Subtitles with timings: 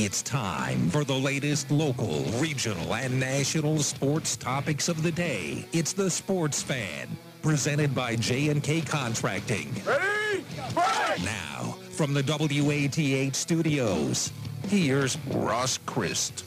[0.00, 5.66] It's time for the latest local, regional, and national sports topics of the day.
[5.72, 7.08] It's the Sports Fan,
[7.42, 9.74] presented by J&K Contracting.
[9.84, 10.42] Ready?
[10.70, 11.20] Fight!
[11.24, 14.30] Now, from the WATH studios,
[14.68, 16.44] here's Ross Christ.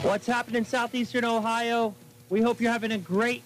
[0.00, 1.94] What's happening in southeastern Ohio?
[2.30, 3.42] We hope you're having a great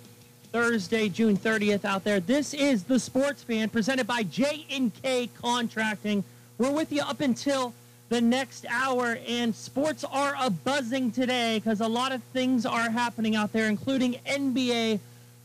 [0.58, 2.18] Thursday, June 30th out there.
[2.18, 6.24] This is the Sports Fan presented by J&K Contracting.
[6.58, 7.72] We're with you up until
[8.08, 12.90] the next hour, and sports are a buzzing today because a lot of things are
[12.90, 14.98] happening out there, including NBA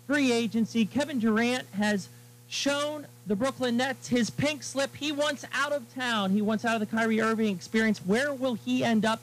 [0.07, 0.83] free agency.
[0.83, 2.09] Kevin Durant has
[2.49, 4.95] shown the Brooklyn Nets his pink slip.
[4.95, 6.31] He wants out of town.
[6.31, 7.99] He wants out of the Kyrie Irving experience.
[7.99, 9.21] Where will he end up?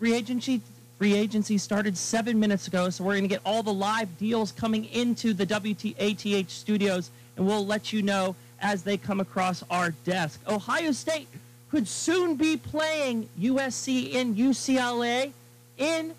[0.00, 0.62] Free agency
[0.98, 4.50] Free agency started seven minutes ago, so we're going to get all the live deals
[4.50, 9.90] coming into the WATH studios, and we'll let you know as they come across our
[10.04, 10.40] desk.
[10.48, 11.28] Ohio State
[11.70, 15.30] could soon be playing USC and UCLA
[15.76, 16.14] in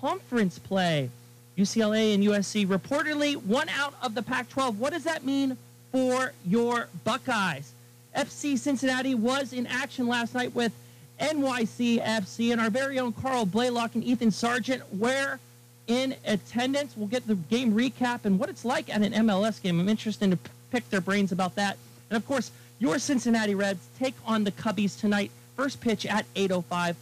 [0.00, 1.08] conference play.
[1.56, 4.80] UCLA and USC reportedly one out of the Pac 12.
[4.80, 5.56] What does that mean
[5.92, 7.72] for your Buckeyes?
[8.16, 10.72] FC Cincinnati was in action last night with
[11.20, 15.38] NYCFC, and our very own Carl Blaylock and Ethan Sargent were
[15.86, 16.96] in attendance.
[16.96, 19.80] We'll get the game recap and what it's like at an MLS game.
[19.80, 20.38] I'm interested to
[20.70, 21.76] pick their brains about that.
[22.08, 25.30] And of course, your Cincinnati Reds take on the Cubbies tonight.
[25.56, 26.96] First pitch at 8:05.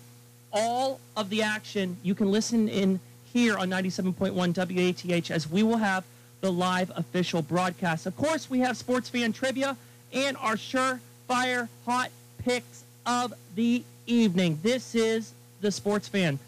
[0.53, 3.01] All of the action you can listen in
[3.33, 6.05] here on 97.1 WATH as we will have
[6.41, 8.07] the live official broadcast.
[8.07, 9.77] Of course, we have sports fan trivia
[10.13, 14.59] and our surefire hot picks of the evening.
[14.63, 16.39] This is the Sports Fan.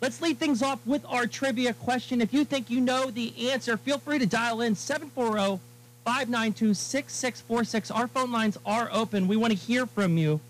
[0.00, 2.20] Let's lead things off with our trivia question.
[2.20, 5.60] If you think you know the answer, feel free to dial in 740
[6.04, 7.90] 592 6646.
[7.90, 9.28] Our phone lines are open.
[9.28, 10.40] We want to hear from you.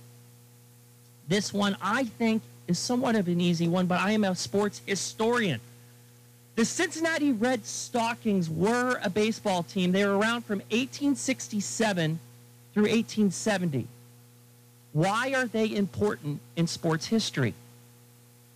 [1.28, 4.83] This one, I think, is somewhat of an easy one, but I am a sports
[4.86, 5.61] historian.
[6.56, 9.92] The Cincinnati Red Stockings were a baseball team.
[9.92, 12.18] They were around from 1867
[12.74, 13.86] through 1870.
[14.98, 17.55] Why are they important in sports history?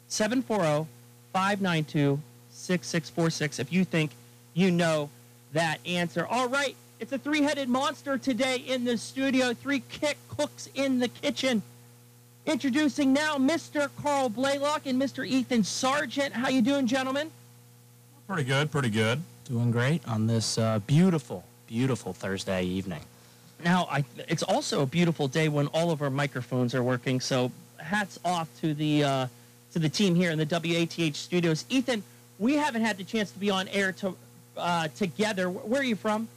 [0.09, 0.89] 740
[1.33, 2.21] 592
[2.51, 4.11] 6646 if you think
[4.53, 5.09] you know
[5.53, 6.27] that answer.
[6.27, 10.99] All right, it's a three headed monster today in the studio, three kick cooks in
[10.99, 11.63] the kitchen.
[12.45, 13.89] Introducing now Mr.
[14.03, 15.25] Carl Blaylock and Mr.
[15.25, 16.35] Ethan Sargent.
[16.35, 17.31] How you doing, gentlemen?
[18.27, 19.23] Pretty good, pretty good.
[19.45, 23.03] Doing great on this uh, beautiful, beautiful Thursday evening.
[23.65, 27.21] Now, I, it's also a beautiful day when all of our microphones are working.
[27.21, 29.27] So, hats off to the uh,
[29.73, 31.65] to the team here in the WATH studios.
[31.69, 32.03] Ethan,
[32.39, 34.17] we haven't had the chance to be on air to,
[34.57, 35.49] uh, together.
[35.49, 36.29] Where are you from?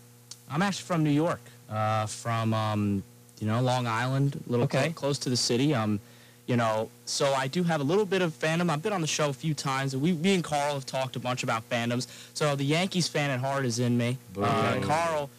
[0.50, 3.04] I'm actually from New York, uh, from um,
[3.40, 4.84] you know Long Island, a little Okay.
[4.84, 5.74] clo- close to the city.
[5.74, 6.00] Um,
[6.48, 8.70] you know, so I do have a little bit of fandom.
[8.70, 11.16] I've been on the show a few times, and we, me and Carl have talked
[11.16, 12.06] a bunch about fandoms.
[12.36, 14.20] So the Yankees fan at heart is in me.
[14.40, 15.32] Uh, Carl,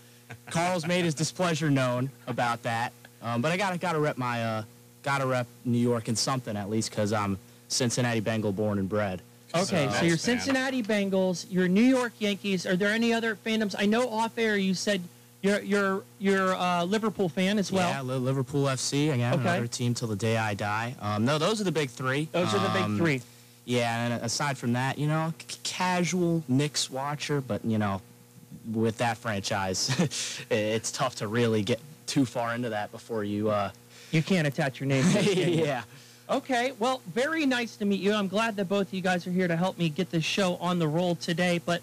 [0.50, 2.92] Carl's made his displeasure known about that.
[3.22, 4.62] Um, but I gotta gotta rep my uh,
[5.02, 7.38] gotta rep New York in something at least because I'm
[7.68, 9.22] Cincinnati Bengal born and bred.
[9.54, 12.66] Okay, Uh, so you're Cincinnati Bengals, you're New York Yankees.
[12.66, 13.74] Are there any other fandoms?
[13.78, 15.00] I know off air you said
[15.42, 17.88] you're you're you're a Liverpool fan as well.
[17.88, 19.42] yeah, Liverpool FC again, Okay.
[19.42, 20.94] another team till the day I die.
[21.00, 22.28] Um, no, those are the big three.
[22.32, 23.22] Those are the big Um, three.
[23.64, 28.00] Yeah, and aside from that, you know, c- casual Knicks watcher, but you know,
[28.72, 29.90] with that franchise,
[30.50, 33.50] it's tough to really get too far into that before you.
[33.50, 33.70] Uh,
[34.10, 35.04] You can't attach your name.
[35.12, 35.64] to it, can you?
[35.64, 35.82] yeah.
[36.28, 38.12] Okay, well, very nice to meet you.
[38.12, 40.56] I'm glad that both of you guys are here to help me get this show
[40.56, 41.60] on the roll today.
[41.64, 41.82] But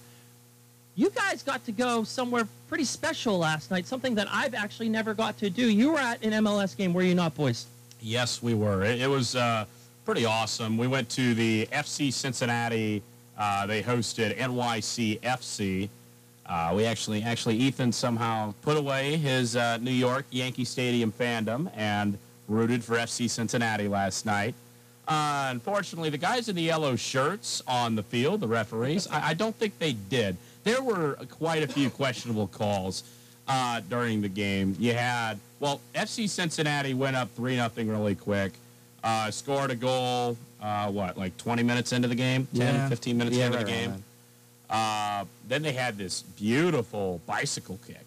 [0.95, 5.13] you guys got to go somewhere pretty special last night, something that I've actually never
[5.13, 5.69] got to do.
[5.69, 7.67] You were at an MLS game, were you not, boys?
[8.01, 8.83] Yes, we were.
[8.83, 9.63] It, it was uh,
[10.03, 10.77] pretty awesome.
[10.77, 13.01] We went to the FC Cincinnati.
[13.37, 15.87] Uh, they hosted NYC FC.
[16.45, 21.71] Uh, we actually, actually, Ethan somehow put away his uh, New York Yankee Stadium fandom
[21.75, 22.17] and
[22.47, 24.53] rooted for FC Cincinnati last night.
[25.07, 29.33] Uh, unfortunately, the guys in the yellow shirts on the field, the referees, I, I
[29.33, 30.35] don't think they did.
[30.63, 33.03] There were quite a few questionable calls
[33.47, 34.75] uh, during the game.
[34.79, 38.53] You had, well, FC Cincinnati went up 3 nothing really quick,
[39.03, 42.47] uh, scored a goal, uh, what, like 20 minutes into the game?
[42.55, 42.89] 10, Yeah.
[42.89, 43.89] 15 minutes Yeah, into right the game?
[43.91, 44.03] around
[44.69, 48.05] Uh, then they had this beautiful bicycle kick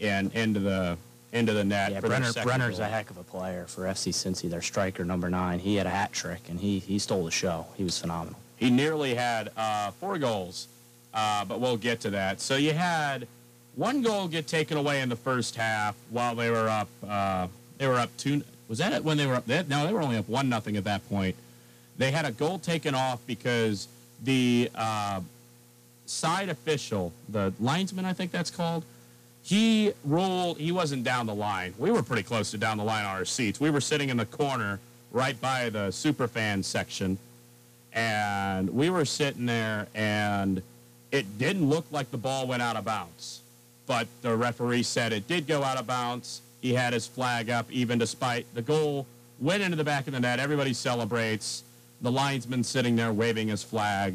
[0.00, 0.96] and into the
[1.32, 1.92] into the net.
[1.92, 2.86] Yeah, Brenner, Brenner's goal.
[2.86, 4.50] a heck of a player for FC Cincy.
[4.50, 7.66] Their striker, number nine, he had a hat trick and he he stole the show.
[7.76, 8.38] He was phenomenal.
[8.56, 10.68] He nearly had uh, four goals,
[11.14, 12.40] uh, but we'll get to that.
[12.40, 13.26] So you had
[13.74, 16.88] one goal get taken away in the first half while they were up.
[17.06, 17.48] Uh,
[17.78, 18.42] they were up two.
[18.68, 19.46] Was that it when they were up?
[19.46, 21.34] They, no, they were only up one nothing at that point.
[21.98, 23.88] They had a goal taken off because
[24.22, 25.20] the uh,
[26.12, 28.84] side official, the linesman, I think that's called,
[29.42, 30.58] he rolled.
[30.58, 31.74] He wasn't down the line.
[31.78, 33.58] We were pretty close to down the line on our seats.
[33.60, 34.78] We were sitting in the corner
[35.10, 37.18] right by the superfan section,
[37.92, 40.62] and we were sitting there, and
[41.10, 43.40] it didn't look like the ball went out of bounds,
[43.86, 46.40] but the referee said it did go out of bounds.
[46.60, 49.06] He had his flag up, even despite the goal
[49.40, 50.38] went into the back of the net.
[50.38, 51.64] Everybody celebrates.
[52.00, 54.14] The linesman sitting there waving his flag.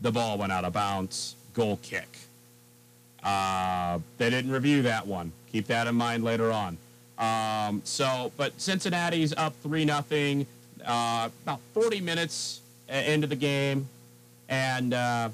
[0.00, 1.34] The ball went out of bounds.
[1.54, 2.08] Goal kick.
[3.22, 5.32] Uh, they didn't review that one.
[5.52, 6.78] Keep that in mind later on.
[7.18, 10.46] Um, so, but Cincinnati's up three nothing.
[10.84, 13.86] Uh, about 40 minutes into the game,
[14.48, 15.28] and uh,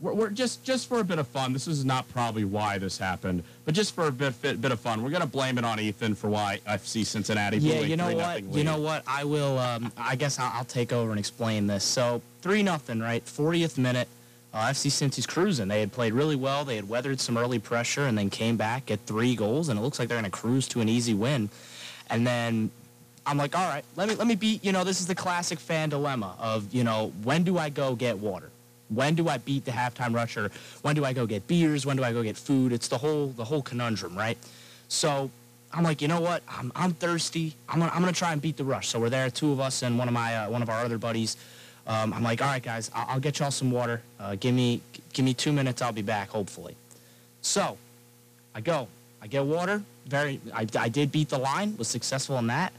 [0.00, 1.52] we're, we're, just just for a bit of fun.
[1.52, 4.80] This is not probably why this happened, but just for a bit bit, bit of
[4.80, 7.58] fun, we're gonna blame it on Ethan for why FC Cincinnati.
[7.58, 8.42] Yeah, you know what?
[8.44, 9.02] You know what?
[9.06, 9.58] I will.
[9.58, 11.84] Um, I guess I'll, I'll, take over and explain this.
[11.84, 13.24] So three nothing, right?
[13.24, 14.08] 40th minute.
[14.52, 15.68] Uh, FC Cincy's cruising.
[15.68, 16.64] They had played really well.
[16.64, 19.82] They had weathered some early pressure and then came back at three goals, and it
[19.82, 21.48] looks like they're going to cruise to an easy win.
[22.08, 22.70] And then
[23.26, 24.64] I'm like, all right, let me let me beat.
[24.64, 27.94] You know, this is the classic fan dilemma of you know when do I go
[27.94, 28.50] get water?
[28.88, 30.50] When do I beat the halftime rusher?
[30.82, 31.86] When do I go get beers?
[31.86, 32.72] When do I go get food?
[32.72, 34.36] It's the whole the whole conundrum, right?
[34.88, 35.30] So
[35.72, 36.42] I'm like, you know what?
[36.48, 37.54] I'm, I'm thirsty.
[37.68, 38.88] I'm gonna, I'm gonna try and beat the rush.
[38.88, 40.98] So we're there, two of us and one of my uh, one of our other
[40.98, 41.36] buddies.
[41.90, 44.00] Um, I'm like, all right, guys, I'll, I'll get y'all some water.
[44.18, 44.80] Uh, give me
[45.12, 45.82] give me two minutes.
[45.82, 46.76] I'll be back, hopefully.
[47.42, 47.76] So
[48.54, 48.88] I go.
[49.20, 49.82] I get water.
[50.06, 50.40] Very.
[50.54, 51.76] I, I did beat the line.
[51.76, 52.72] Was successful in that.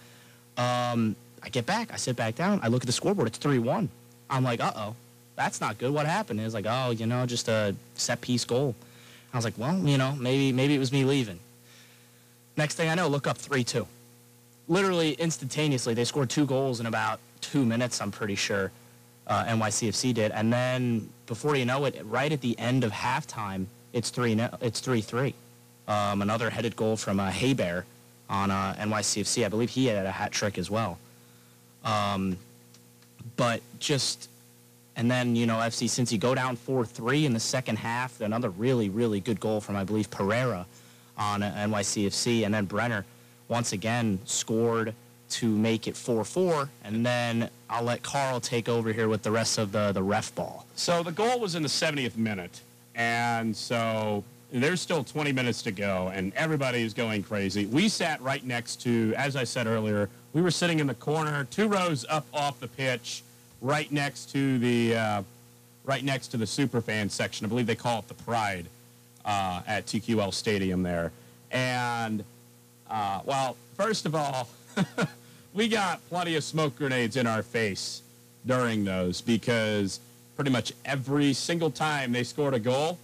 [0.57, 1.93] Um, I get back.
[1.93, 2.59] I sit back down.
[2.63, 3.27] I look at the scoreboard.
[3.27, 3.89] It's three one.
[4.29, 4.95] I'm like, uh oh
[5.35, 5.91] that's not good.
[5.91, 6.39] What happened?
[6.39, 8.75] It was like, oh, you know, just a set piece goal.
[9.33, 11.39] I was like, well, you know, maybe maybe it was me leaving.
[12.57, 13.87] Next thing I know, look up 3-2.
[14.67, 18.71] Literally instantaneously, they scored two goals in about two minutes, I'm pretty sure.
[19.27, 20.31] Uh, NYCFC did.
[20.31, 24.81] And then before you know it, right at the end of halftime, it's 3 it's
[24.81, 25.33] 3-3.
[25.87, 27.83] Um, another headed goal from uh, Héber
[28.29, 29.45] on uh, NYCFC.
[29.45, 30.97] I believe he had a hat trick as well.
[31.83, 32.37] Um,
[33.35, 34.29] but just
[34.95, 38.19] and then, you know, FC Cincy go down 4-3 in the second half.
[38.21, 40.65] Another really, really good goal from, I believe, Pereira
[41.17, 42.45] on NYCFC.
[42.45, 43.05] And then Brenner,
[43.47, 44.93] once again, scored
[45.31, 46.69] to make it 4-4.
[46.83, 50.35] And then I'll let Carl take over here with the rest of the, the ref
[50.35, 50.65] ball.
[50.75, 52.59] So the goal was in the 70th minute.
[52.95, 57.65] And so there's still 20 minutes to go, and everybody is going crazy.
[57.65, 61.47] We sat right next to, as I said earlier, we were sitting in the corner,
[61.49, 63.23] two rows up off the pitch
[63.61, 65.23] right next to the uh,
[65.85, 67.45] right next to the superfan section.
[67.45, 68.65] I believe they call it the Pride
[69.23, 71.11] uh, at TQL Stadium there.
[71.51, 72.23] And
[72.89, 74.49] uh, well, first of all,
[75.53, 78.01] we got plenty of smoke grenades in our face
[78.45, 79.99] during those because
[80.35, 82.97] pretty much every single time they scored a goal,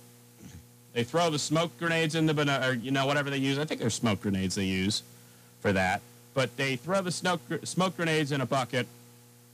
[0.94, 3.60] they throw the smoke grenades in the or you know whatever they use.
[3.60, 5.04] I think they're smoke grenades they use
[5.62, 6.02] for that.
[6.34, 8.88] But they throw the smoke smoke grenades in a bucket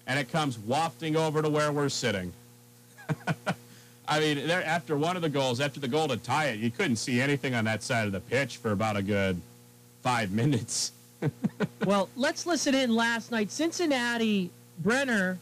[0.06, 2.34] and it comes wafting over to where we're sitting.
[4.08, 6.98] I mean, after one of the goals, after the goal to tie it, you couldn't
[6.98, 9.42] see anything on that side of the pitch for about a good
[10.02, 10.92] five minutes.
[11.86, 13.52] well, let's listen in last night.
[13.52, 15.38] Cincinnati Brenner,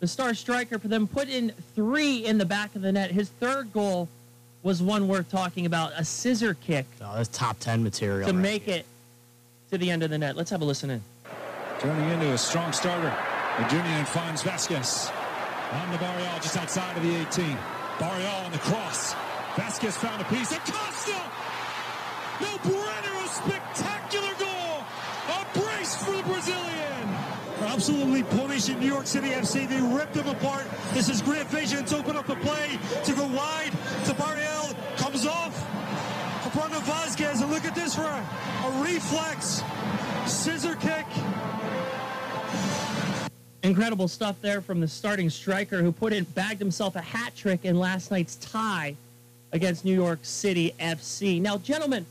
[0.00, 3.10] the star striker for them, put in three in the back of the net.
[3.10, 4.08] His third goal
[4.62, 6.86] was one worth talking about, a scissor kick.
[7.00, 8.28] Oh, that's top 10 material.
[8.28, 8.78] To right make here.
[8.78, 8.86] it
[9.70, 10.36] to the end of the net.
[10.36, 11.02] Let's have a listen in.
[11.78, 13.14] Turning into a strong starter.
[13.70, 15.10] Junior finds Vazquez
[15.72, 17.56] on the Barreal just outside of the 18.
[17.98, 19.14] Barreal on the cross.
[19.54, 20.52] Vazquez found a piece.
[20.52, 21.16] Acosta!
[22.40, 24.84] No Brenner, a spectacular goal!
[25.28, 27.08] A brace for the Brazilian!
[27.60, 29.68] Absolutely punishing New York City FC.
[29.68, 30.66] They ripped them apart.
[30.92, 33.72] This is great vision to open up the play, to go wide,
[34.04, 34.74] to Barreal.
[34.96, 35.56] Comes off.
[36.46, 38.28] Upon Vazquez, and look at this for a,
[38.66, 39.62] a reflex.
[40.26, 41.06] Scissor kick.
[43.62, 47.64] Incredible stuff there from the starting striker who put in bagged himself a hat trick
[47.64, 48.94] in last night's tie
[49.52, 51.40] against New York City FC.
[51.40, 52.06] Now, gentlemen,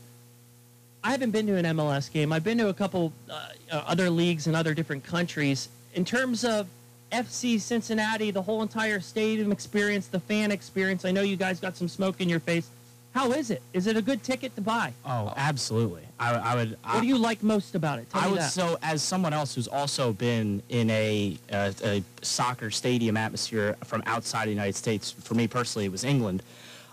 [1.06, 2.32] I haven't been to an MLS game.
[2.32, 5.68] I've been to a couple uh, uh, other leagues in other different countries.
[5.94, 6.66] In terms of
[7.12, 11.76] FC Cincinnati, the whole entire stadium experience, the fan experience, I know you guys got
[11.76, 12.68] some smoke in your face.
[13.14, 13.62] How is it?
[13.72, 14.92] Is it a good ticket to buy?
[15.04, 16.02] Oh, absolutely.
[16.18, 16.70] I, I would.
[16.70, 18.10] What I, do you like most about it?
[18.10, 18.40] Tell I would.
[18.40, 18.50] That.
[18.50, 24.02] So, as someone else who's also been in a, a, a, soccer stadium atmosphere from
[24.06, 26.42] outside the United States, for me personally, it was England.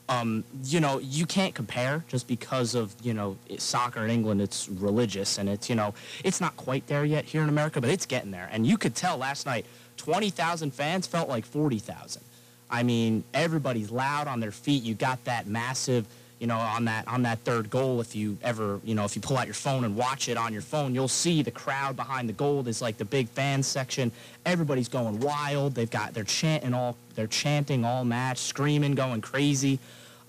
[0.10, 4.68] Um, you know, you can't compare just because of, you know, soccer in England, it's
[4.68, 5.94] religious and it's, you know,
[6.24, 8.50] it's not quite there yet here in America, but it's getting there.
[8.52, 9.66] And you could tell last night,
[9.98, 12.22] 20,000 fans felt like 40,000.
[12.70, 14.84] I mean, everybody's loud on their feet.
[14.84, 16.06] You got that massive,
[16.44, 18.02] you know, on that on that third goal.
[18.02, 20.52] If you ever, you know, if you pull out your phone and watch it on
[20.52, 24.12] your phone, you'll see the crowd behind the goal is like the big fan section.
[24.46, 25.74] Everybody's going wild.
[25.74, 29.80] They've got they're chanting all they're chanting all match, screaming, going crazy.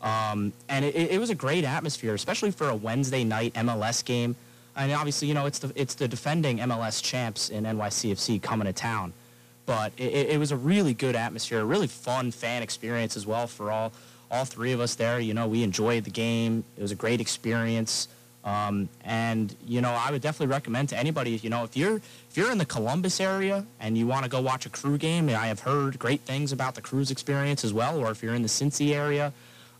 [0.02, 4.36] Um, and it, it was a great atmosphere, especially for a Wednesday night MLS game.
[4.76, 8.72] And obviously, you know, it's the it's the defending MLS champs in NYCFC coming to
[8.72, 9.12] town
[9.66, 13.46] but it, it, was a really good atmosphere, a really fun fan experience as well
[13.46, 13.94] for all
[14.34, 15.20] all three of us there.
[15.20, 16.64] You know, we enjoyed the game.
[16.76, 18.08] It was a great experience.
[18.44, 22.36] Um, and you know, I would definitely recommend to anybody, you know, if you're if
[22.36, 25.46] you're in the Columbus area and you want to go watch a crew game, I
[25.46, 27.98] have heard great things about the Crew's experience as well.
[27.98, 29.32] Or if you're in the Cincy area,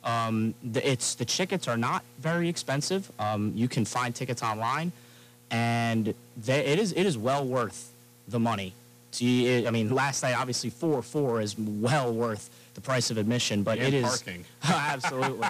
[0.03, 3.11] um, the, it's the tickets are not very expensive.
[3.19, 4.93] Um, you can find tickets online,
[5.51, 7.93] and they, it is it is well worth
[8.29, 8.73] the money
[9.23, 13.79] I mean, last night obviously four four is well worth the price of admission, but
[13.79, 14.45] and it is parking.
[14.65, 15.49] absolutely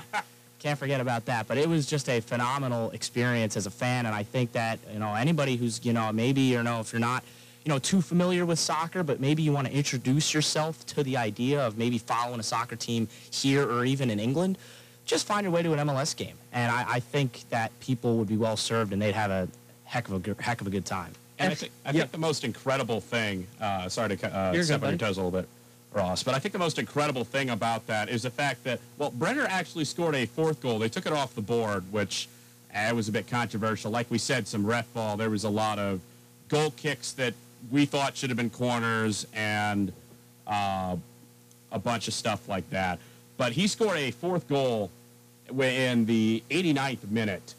[0.64, 1.46] can't forget about that.
[1.46, 4.98] But it was just a phenomenal experience as a fan, and I think that you
[4.98, 7.22] know anybody who's you know maybe you know if you're not
[7.64, 11.18] you know too familiar with soccer, but maybe you want to introduce yourself to the
[11.18, 14.56] idea of maybe following a soccer team here or even in England.
[15.04, 18.28] Just find your way to an MLS game, and I, I think that people would
[18.28, 19.46] be well served, and they'd have a
[19.84, 21.12] heck of a heck of a good time.
[21.38, 24.90] And I think, I think the most incredible thing, uh, sorry to uh, step on
[24.90, 25.48] your toes a little bit,
[25.94, 29.10] Ross, but I think the most incredible thing about that is the fact that, well,
[29.10, 30.78] Brenner actually scored a fourth goal.
[30.78, 32.28] They took it off the board, which
[32.74, 33.90] uh, was a bit controversial.
[33.90, 35.16] Like we said, some ref ball.
[35.16, 36.00] There was a lot of
[36.48, 37.34] goal kicks that
[37.70, 39.92] we thought should have been corners and
[40.46, 40.96] uh,
[41.70, 42.98] a bunch of stuff like that.
[43.36, 44.90] But he scored a fourth goal
[45.48, 47.54] in the 89th minute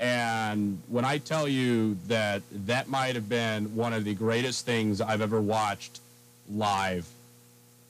[0.00, 5.00] and when I tell you that that might have been one of the greatest things
[5.00, 6.00] I've ever watched
[6.50, 7.06] live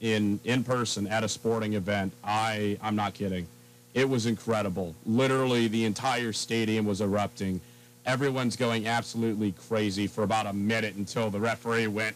[0.04, 3.46] in in person at a sporting event, I I'm not kidding.
[3.94, 4.94] It was incredible.
[5.06, 7.60] Literally the entire stadium was erupting.
[8.04, 12.14] Everyone's going absolutely crazy for about a minute until the referee went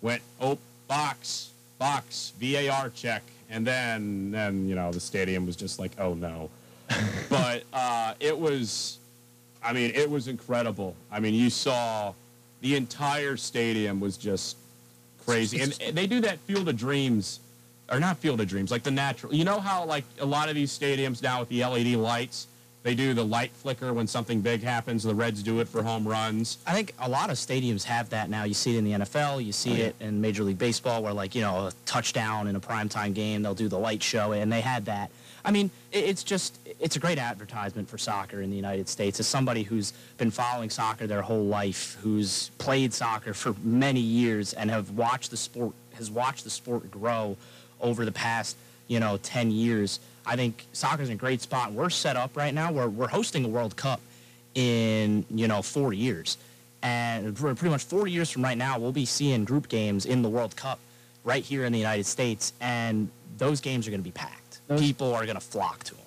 [0.00, 5.80] went oh box box VAR check and then then you know the stadium was just
[5.80, 6.48] like oh no.
[7.28, 8.98] but uh, it was
[9.62, 10.94] I mean, it was incredible.
[11.10, 12.14] I mean, you saw
[12.60, 14.56] the entire stadium was just
[15.28, 15.60] crazy.
[15.60, 17.40] And, they do that Field of Dreams,
[17.90, 19.34] or not Field of Dreams, like the natural.
[19.34, 22.46] You know how, like, a lot of these stadiums now with the LED lights,
[22.82, 25.02] they do the light flicker when something big happens.
[25.02, 26.58] The Reds do it for home runs.
[26.66, 28.44] I think a lot of stadiums have that now.
[28.44, 29.84] You see it in the NFL, you see oh, yeah.
[29.86, 33.42] it in Major League Baseball, where, like, you know, a touchdown in a primetime game,
[33.42, 35.10] they'll do the light show, and they had that.
[35.44, 39.20] I mean, it's just it's a great advertisement for soccer in the United States.
[39.20, 44.52] As somebody who's been following soccer their whole life, who's played soccer for many years,
[44.52, 47.36] and have watched the sport has watched the sport grow
[47.80, 48.56] over the past
[48.88, 50.00] you know 10 years.
[50.26, 51.72] I think soccer's in a great spot.
[51.72, 54.00] We're set up right now where we're hosting a World Cup
[54.54, 56.36] in you know four years,
[56.82, 60.28] and pretty much four years from right now, we'll be seeing group games in the
[60.28, 60.80] World Cup
[61.24, 64.80] right here in the United States, and those games are going to be packed those,
[64.80, 66.04] people are going to flock to them.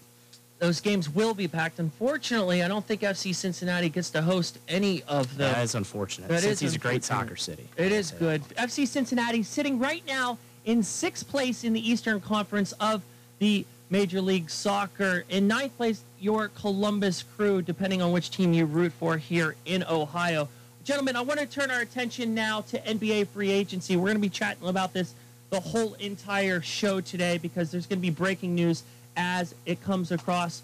[0.59, 1.79] Those games will be packed.
[1.79, 5.51] Unfortunately, I don't think FC Cincinnati gets to host any of them.
[5.51, 6.29] That is unfortunate.
[6.29, 7.67] That Cincy is a great soccer city.
[7.77, 8.43] It is good.
[8.49, 13.01] FC Cincinnati sitting right now in sixth place in the Eastern Conference of
[13.39, 15.25] the Major League Soccer.
[15.29, 19.83] In ninth place, your Columbus Crew, depending on which team you root for here in
[19.85, 20.47] Ohio.
[20.83, 23.95] Gentlemen, I want to turn our attention now to NBA free agency.
[23.97, 25.15] We're going to be chatting about this
[25.51, 28.83] the whole entire show today because there's going to be breaking news
[29.15, 30.63] as it comes across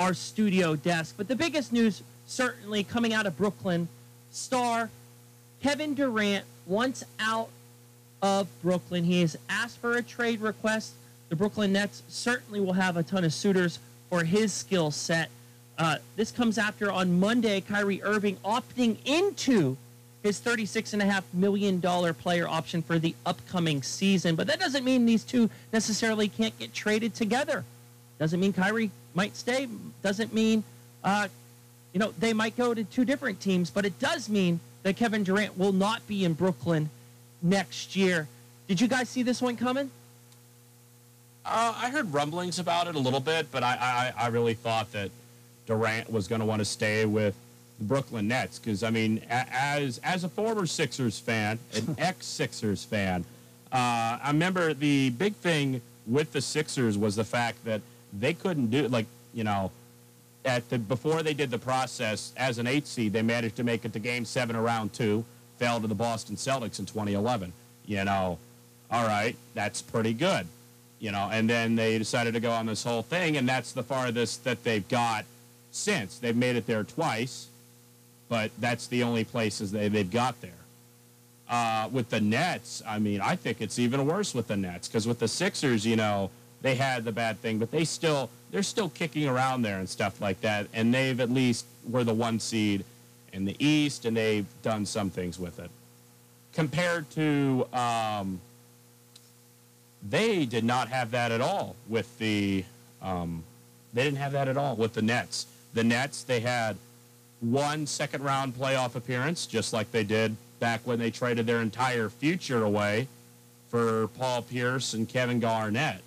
[0.00, 1.14] our studio desk.
[1.16, 3.86] But the biggest news, certainly coming out of Brooklyn,
[4.32, 4.90] star
[5.62, 7.50] Kevin Durant wants out
[8.22, 9.04] of Brooklyn.
[9.04, 10.94] He has asked for a trade request.
[11.28, 13.78] The Brooklyn Nets certainly will have a ton of suitors
[14.08, 15.28] for his skill set.
[15.76, 19.76] Uh, this comes after on Monday, Kyrie Irving opting into
[20.24, 21.80] his $36.5 million
[22.14, 24.34] player option for the upcoming season.
[24.34, 27.62] But that doesn't mean these two necessarily can't get traded together.
[28.18, 29.68] Doesn't mean Kyrie might stay.
[30.02, 30.64] Doesn't mean,
[31.04, 31.28] uh,
[31.92, 33.68] you know, they might go to two different teams.
[33.68, 36.88] But it does mean that Kevin Durant will not be in Brooklyn
[37.42, 38.26] next year.
[38.66, 39.90] Did you guys see this one coming?
[41.44, 44.90] Uh, I heard rumblings about it a little bit, but I, I, I really thought
[44.92, 45.10] that
[45.66, 47.34] Durant was going to want to stay with
[47.78, 52.84] the Brooklyn Nets because I mean, as as a former Sixers fan, an ex Sixers
[52.84, 53.24] fan,
[53.72, 57.80] uh, I remember the big thing with the Sixers was the fact that
[58.12, 59.70] they couldn't do like you know
[60.44, 63.84] at the before they did the process as an eight seed, they managed to make
[63.84, 65.24] it to Game Seven of Round Two,
[65.58, 67.52] fell to the Boston Celtics in 2011.
[67.86, 68.38] You know,
[68.90, 70.46] all right, that's pretty good.
[71.00, 73.82] You know, and then they decided to go on this whole thing, and that's the
[73.82, 75.24] farthest that they've got
[75.70, 76.18] since.
[76.18, 77.48] They've made it there twice,
[78.28, 80.50] but that's the only places they, they've got there.
[81.48, 85.06] Uh, with the Nets, I mean, I think it's even worse with the Nets because
[85.06, 86.30] with the Sixers, you know,
[86.62, 90.20] they had the bad thing, but they still they're still kicking around there and stuff
[90.20, 92.84] like that, and they've at least were the one seed
[93.34, 95.70] in the East, and they've done some things with it.
[96.54, 98.40] Compared to, um,
[100.08, 102.64] they did not have that at all with the,
[103.02, 103.42] um,
[103.92, 105.46] they didn't have that at all with the Nets.
[105.74, 106.76] The Nets, they had
[107.50, 112.08] one second round playoff appearance, just like they did back when they traded their entire
[112.08, 113.08] future away
[113.70, 116.00] for Paul Pierce and Kevin Garnett.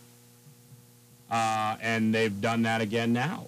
[1.29, 3.47] Uh, and they've done that again now.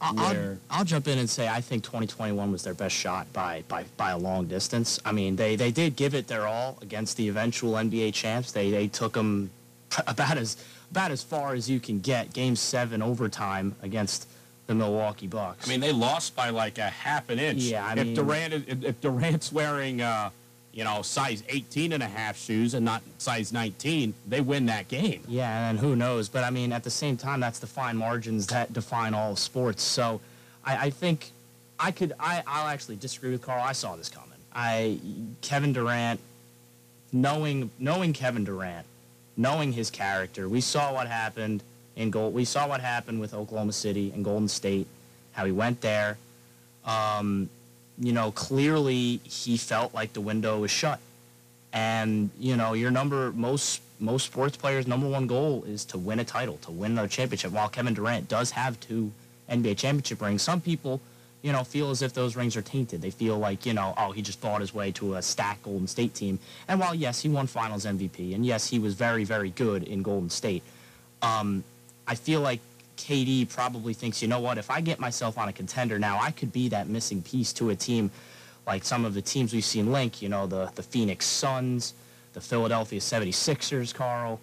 [0.00, 3.62] I'll, I'll, I'll jump in and say I think 2021 was their best shot by,
[3.68, 5.00] by, by a long distance.
[5.04, 8.52] I mean, they, they did give it their all against the eventual NBA champs.
[8.52, 9.50] They they took them
[10.06, 10.56] about as
[10.90, 12.32] about as far as you can get.
[12.32, 14.28] Game seven overtime against
[14.66, 15.66] the Milwaukee Bucks.
[15.66, 17.62] I mean, they lost by like a half an inch.
[17.62, 20.30] Yeah, I if mean- Durant is- if, if Durant's wearing uh,
[20.72, 24.88] you know size 18 and a half shoes and not size 19, they win that
[24.88, 25.22] game.
[25.28, 26.28] Yeah, and who knows?
[26.28, 29.82] But I mean, at the same time, that's the fine margins that define all sports.
[29.82, 30.20] So
[30.64, 31.30] I, I think
[31.78, 32.12] I could.
[32.18, 33.62] I, I'll actually disagree with Carl.
[33.62, 34.30] I saw this coming.
[34.54, 34.98] I
[35.42, 36.20] Kevin Durant,
[37.12, 38.86] knowing knowing Kevin Durant,
[39.36, 41.62] knowing his character, we saw what happened
[41.96, 42.34] in Gold.
[42.34, 44.86] We saw what happened with Oklahoma City and Golden State.
[45.32, 46.18] How he went there.
[46.84, 47.48] Um,
[47.98, 51.00] you know, clearly he felt like the window was shut
[51.74, 56.20] and you know your number most most sports players number one goal is to win
[56.20, 59.10] a title to win a championship while kevin durant does have two
[59.50, 61.00] nba championship rings some people
[61.42, 64.12] you know feel as if those rings are tainted they feel like you know oh
[64.12, 67.28] he just fought his way to a stacked golden state team and while yes he
[67.28, 70.62] won finals mvp and yes he was very very good in golden state
[71.22, 71.64] um,
[72.06, 72.60] i feel like
[72.96, 76.30] KD probably thinks, you know what, if I get myself on a contender now, I
[76.30, 78.10] could be that missing piece to a team
[78.66, 81.92] like some of the teams we've seen link, you know, the, the Phoenix Suns,
[82.32, 84.40] the Philadelphia 76ers, Carl.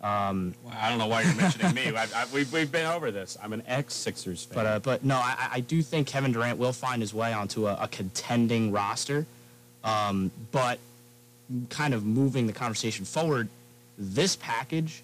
[0.00, 1.96] Um, Well, I don't know why you're mentioning me.
[1.96, 3.38] I, I, we've, we've been over this.
[3.42, 4.54] I'm an ex Sixers fan.
[4.54, 7.66] but uh, but no, I, I do think Kevin Durant will find his way onto
[7.66, 9.26] a, a contending roster.
[9.82, 10.78] Um, but
[11.70, 13.48] kind of moving the conversation forward,
[13.96, 15.02] this package,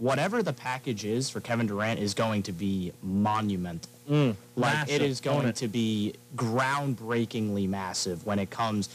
[0.00, 3.92] whatever the package is for Kevin Durant, is going to be monumental.
[4.56, 8.88] like massive, it is going to be groundbreakingly massive when it comes.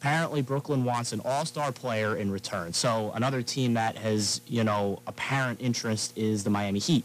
[0.00, 2.74] Apparently, Brooklyn wants an all-star player in return.
[2.74, 7.04] So another team that has, you know, apparent interest is the Miami Heat.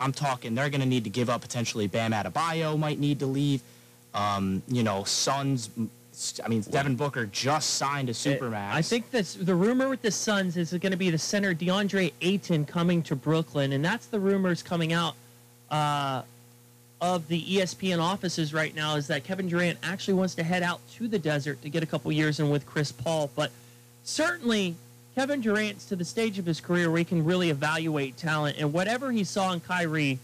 [0.00, 3.26] I'm talking they're going to need to give up potentially Bam Adebayo might need to
[3.26, 3.62] leave.
[4.12, 5.70] Um, you know, Suns.
[6.44, 8.72] I mean, Devin Booker just signed a supermax.
[8.72, 11.54] I think that's the rumor with the Suns is it's going to be the center
[11.54, 15.14] DeAndre Ayton coming to Brooklyn, and that's the rumors coming out
[15.70, 16.22] uh,
[17.00, 18.96] of the ESPN offices right now.
[18.96, 21.86] Is that Kevin Durant actually wants to head out to the desert to get a
[21.86, 23.50] couple years in with Chris Paul, but
[24.04, 24.74] certainly
[25.14, 28.72] Kevin Durant's to the stage of his career where he can really evaluate talent, and
[28.72, 30.18] whatever he saw in Kyrie,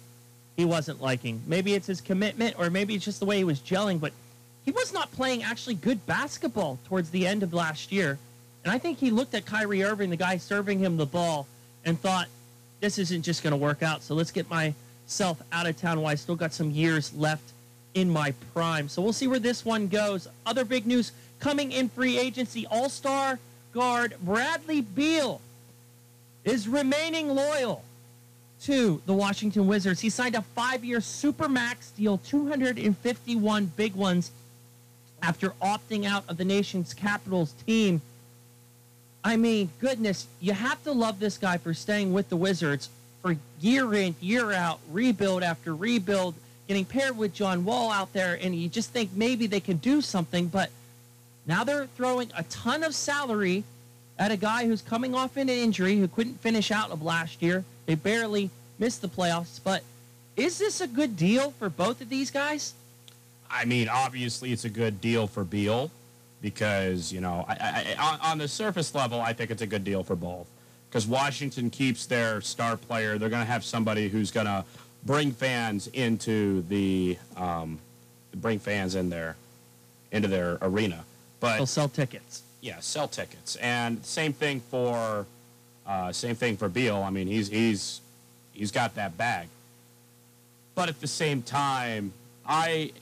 [0.57, 1.43] he wasn't liking.
[1.47, 4.13] Maybe it's his commitment, or maybe it's just the way he was gelling, but
[4.67, 8.19] he was not playing actually good basketball towards the end of last year.
[8.65, 11.47] And I think he looked at Kyrie Irving, the guy serving him the ball,
[11.85, 12.27] and thought,
[12.81, 14.03] this isn't just going to work out.
[14.03, 17.53] So let's get myself out of town while I still got some years left
[17.95, 18.89] in my prime.
[18.89, 20.27] So we'll see where this one goes.
[20.45, 23.39] Other big news coming in free agency All Star
[23.73, 25.41] guard Bradley Beal
[26.45, 27.85] is remaining loyal
[28.63, 30.01] to the Washington Wizards.
[30.01, 34.33] He signed a five year supermax deal, 251 big ones
[35.27, 38.01] after opting out of the nation's Capitals team.
[39.25, 42.89] I mean, goodness, you have to love this guy for staying with the Wizards
[43.23, 46.35] for year in, year out, rebuild after rebuild,
[46.69, 50.01] getting paired with John Wall out there, and you just think maybe they can do
[50.01, 50.71] something, but
[51.45, 53.65] now they're throwing a ton of salary
[54.21, 57.65] at a guy who's coming off an injury who couldn't finish out of last year.
[57.87, 59.83] They barely missed the playoffs, but
[60.37, 62.75] is this a good deal for both of these guys?
[63.51, 65.91] I mean, obviously, it's a good deal for Beal
[66.43, 69.85] because you know, I, I, on, on the surface level, I think it's a good
[69.85, 70.47] deal for both.
[70.89, 74.65] Because Washington keeps their star player, they're going to have somebody who's going to
[75.05, 77.79] bring fans into the um,
[78.35, 79.37] bring fans in there
[80.13, 81.05] into their arena.
[81.41, 82.43] But They'll sell tickets.
[82.61, 85.27] yeah, sell tickets, and same thing for
[85.87, 87.03] uh, same thing for Beal.
[87.03, 88.01] I mean, he's he's
[88.53, 89.49] he's got that bag.
[90.75, 92.13] but at the same time,
[92.47, 92.93] I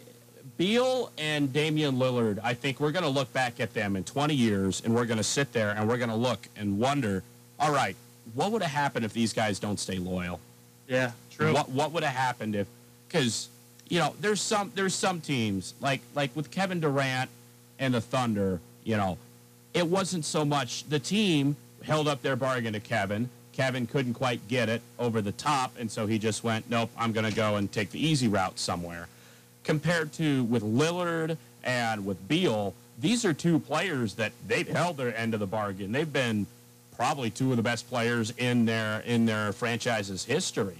[0.56, 4.34] Beal and Damian Lillard, I think we're going to look back at them in 20
[4.34, 7.22] years and we're going to sit there and we're going to look and wonder,
[7.58, 7.96] all right,
[8.34, 10.40] what would have happened if these guys don't stay loyal?
[10.88, 11.52] Yeah, true.
[11.52, 12.66] What what would have happened if
[13.08, 13.48] cuz
[13.88, 17.30] you know, there's some there's some teams like like with Kevin Durant
[17.78, 19.18] and the Thunder, you know,
[19.72, 23.28] it wasn't so much the team held up their bargain to Kevin.
[23.52, 27.12] Kevin couldn't quite get it over the top, and so he just went, nope, I'm
[27.12, 29.06] going to go and take the easy route somewhere.
[29.64, 35.16] Compared to with Lillard and with Beal, these are two players that they've held their
[35.16, 35.90] end of the bargain.
[35.90, 36.46] They've been
[36.96, 40.76] probably two of the best players in their in their franchise's history,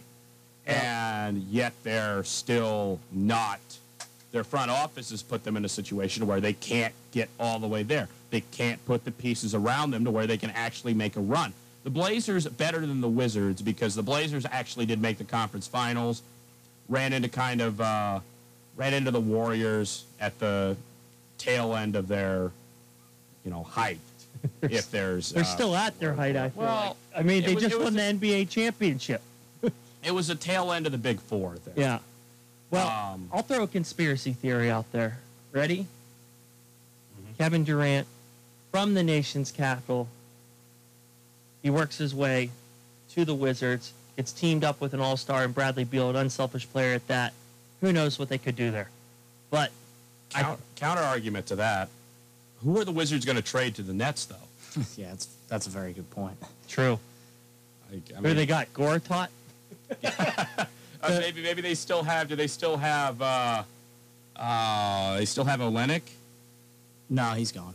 [0.66, 3.60] and yet they're still not.
[4.32, 7.68] Their front office has put them in a situation where they can't get all the
[7.68, 8.08] way there.
[8.30, 11.52] They can't put the pieces around them to where they can actually make a run.
[11.84, 16.22] The Blazers better than the Wizards because the Blazers actually did make the conference finals.
[16.88, 18.20] Ran into kind of uh,
[18.76, 20.76] ran into the Warriors at the
[21.38, 22.50] tail end of their,
[23.44, 23.98] you know, height.
[24.62, 27.20] if there's They're uh, still at their height, I feel Well, like.
[27.20, 29.22] I mean, they was- just it was won the a- NBA championship.
[30.02, 31.56] it was a tail end of the Big Four.
[31.64, 31.74] There.
[31.76, 31.98] Yeah.
[32.70, 35.18] Well, Um, I'll throw a conspiracy theory out there.
[35.52, 35.86] Ready?
[37.16, 37.32] Mm-hmm.
[37.38, 38.06] Kevin Durant
[38.72, 40.08] from the nation's capital.
[41.62, 42.50] He works his way
[43.12, 46.68] to the Wizards, gets teamed up with an all star and Bradley Beal, an unselfish
[46.68, 47.32] player at that.
[47.84, 48.88] Who knows what they could do there?
[49.50, 49.70] But
[50.34, 51.90] I- Counter, counter argument to that:
[52.62, 54.36] Who are the Wizards going to trade to the Nets, though?
[54.96, 56.38] Yeah, it's, that's a very good point.
[56.66, 56.98] true.
[57.92, 58.72] I, I Who they got?
[58.72, 59.28] Gortat?
[60.02, 60.66] uh,
[61.02, 62.26] maybe maybe they still have.
[62.26, 63.20] Do they still have?
[63.20, 63.62] Uh,
[64.34, 66.02] uh, they still have Olenek.
[67.10, 67.74] No, he's gone.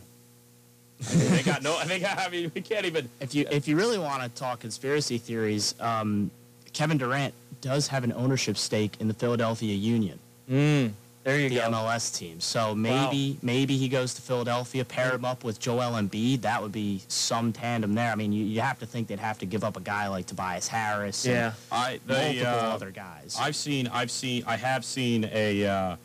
[0.98, 1.76] they got no.
[1.78, 2.04] I think.
[2.04, 3.08] I mean, we can't even.
[3.20, 6.32] If you if you really want to talk conspiracy theories, um,
[6.72, 10.18] Kevin Durant does have an ownership stake in the Philadelphia Union,
[10.50, 10.92] Mm,
[11.24, 11.70] there you the go.
[11.70, 12.40] MLS team.
[12.40, 16.40] So maybe maybe he goes to Philadelphia, pair him up with Joel Embiid.
[16.40, 18.10] That would be some tandem there.
[18.10, 20.26] I mean, you, you have to think they'd have to give up a guy like
[20.26, 21.24] Tobias Harris.
[21.26, 21.52] and Yeah.
[21.70, 23.36] I the, multiple uh, other guys.
[23.38, 23.86] I've seen.
[23.88, 24.42] I've seen.
[24.46, 25.96] I have seen a uh,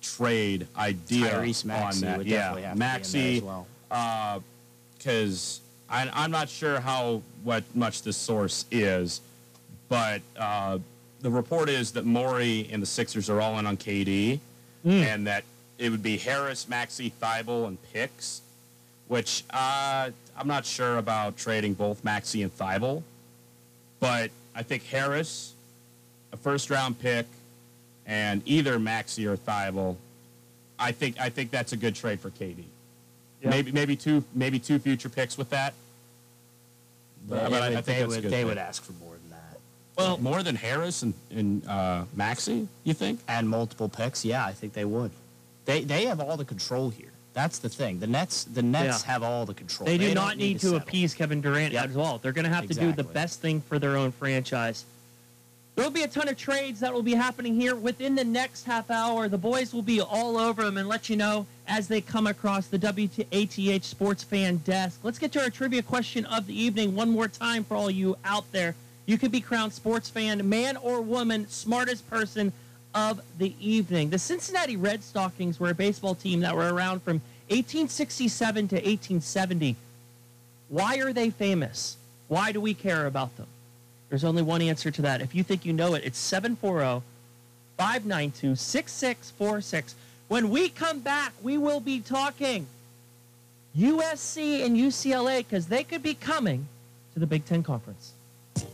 [0.00, 2.18] trade idea Tyrese Maxey on that.
[2.18, 3.36] would yeah, Maxey, have to be in there Maxey.
[3.36, 3.66] as well.
[4.96, 9.20] because I'm not sure how what much the source is,
[9.90, 10.78] but uh,
[11.20, 14.38] the report is that Morey and the Sixers are all in on KD,
[14.86, 15.44] and that
[15.76, 18.40] it would be Harris, Maxey, Thybulle, and picks.
[19.08, 23.02] Which uh, I'm not sure about trading both Maxey and Thybulle,
[23.98, 25.52] but I think Harris,
[26.32, 27.26] a first round pick,
[28.06, 29.96] and either Maxey or Thybulle,
[30.78, 32.62] I think I think that's a good trade for KD.
[33.42, 33.50] Yeah.
[33.50, 35.74] Maybe maybe two maybe two future picks with that.
[37.28, 39.14] But but I- I they, think they would they would ask for more.
[40.00, 43.20] Well, more than Harris and, and uh, Maxey, you think?
[43.28, 45.10] and multiple picks, yeah, I think they would.
[45.66, 47.10] They they have all the control here.
[47.32, 48.00] That's the thing.
[48.00, 49.12] The Nets the Nets Yeah.
[49.12, 49.86] have all the control.
[49.86, 50.78] They do don't not need to settle.
[50.78, 51.90] appease Kevin Durant Yep.
[51.90, 52.18] as well.
[52.18, 54.84] They're going to have to do the best thing for their own franchise.
[55.76, 58.64] There will be a ton of trades that will be happening here within the next
[58.64, 59.28] half hour.
[59.28, 62.66] The boys will be all over them and let you know as they come across
[62.66, 64.98] the WATH Sports Fan desk.
[65.04, 68.16] Let's get to our trivia question of the evening one more time for all you
[68.24, 68.74] out there.
[69.10, 72.52] You could be crowned sports fan, man or woman, smartest person
[72.94, 74.10] of the evening.
[74.10, 77.14] The Cincinnati Red Stockings were a baseball team that were around from
[77.48, 79.74] 1867 to 1870.
[80.68, 81.96] Why are they famous?
[82.28, 83.48] Why do we care about them?
[84.10, 85.20] There's only one answer to that.
[85.20, 87.04] If you think you know it, it's 740
[87.78, 89.96] 592 6646.
[90.28, 92.68] When we come back, we will be talking
[93.76, 96.68] USC and UCLA because they could be coming
[97.14, 98.12] to the Big Ten Conference.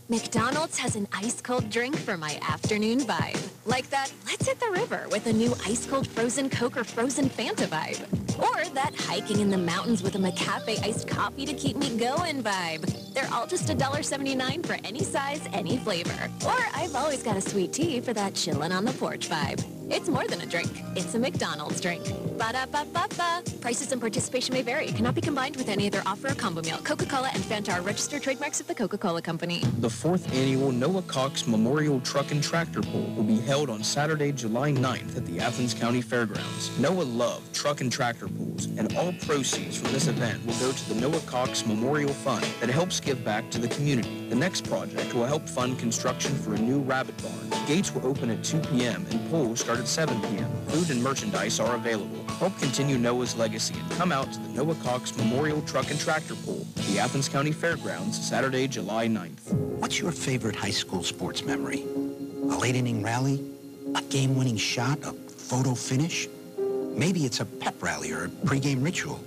[0.08, 3.42] McDonald's has an ice cold drink for my afternoon vibe.
[3.64, 7.28] Like that, let's hit the river with a new ice cold frozen Coke or frozen
[7.28, 8.38] Fanta vibe.
[8.38, 12.40] Or that hiking in the mountains with a McCafe iced coffee to keep me going
[12.40, 13.14] vibe.
[13.14, 16.30] They're all just $1.79 for any size, any flavor.
[16.44, 19.75] Or I've always got a sweet tea for that chillin' on the porch vibe.
[19.88, 20.82] It's more than a drink.
[20.96, 22.02] It's a McDonald's drink.
[22.36, 23.42] Ba-da-ba-ba-ba.
[23.60, 24.88] Prices and participation may vary.
[24.88, 26.78] Cannot be combined with any other offer or combo meal.
[26.78, 29.60] Coca-Cola and Fanta are registered trademarks of the Coca-Cola Company.
[29.78, 34.32] The fourth annual Noah Cox Memorial Truck and Tractor Pull will be held on Saturday,
[34.32, 36.76] July 9th at the Athens County Fairgrounds.
[36.80, 40.88] Noah loved truck and tractor pulls, and all proceeds from this event will go to
[40.92, 44.28] the Noah Cox Memorial Fund that helps give back to the community.
[44.30, 47.66] The next project will help fund construction for a new rabbit barn.
[47.66, 49.06] Gates will open at 2 p.m.
[49.10, 50.50] and pulls start at 7 p.m.
[50.68, 52.22] Food and merchandise are available.
[52.34, 56.34] Help continue Noah's legacy and come out to the Noah Cox Memorial Truck and Tractor
[56.44, 59.52] Pull at the Athens County Fairgrounds Saturday, July 9th.
[59.52, 61.82] What's your favorite high school sports memory?
[61.82, 63.44] A late inning rally?
[63.94, 64.98] A game-winning shot?
[65.04, 66.28] A photo finish?
[66.58, 69.20] Maybe it's a pep rally or a pregame ritual.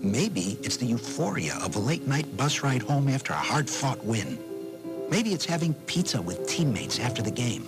[0.00, 4.38] Maybe it's the euphoria of a late-night bus ride home after a hard-fought win.
[5.10, 7.66] Maybe it's having pizza with teammates after the game.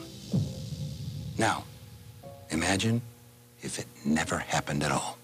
[1.38, 1.64] Now,
[2.50, 3.00] imagine
[3.62, 5.18] if it never happened at all.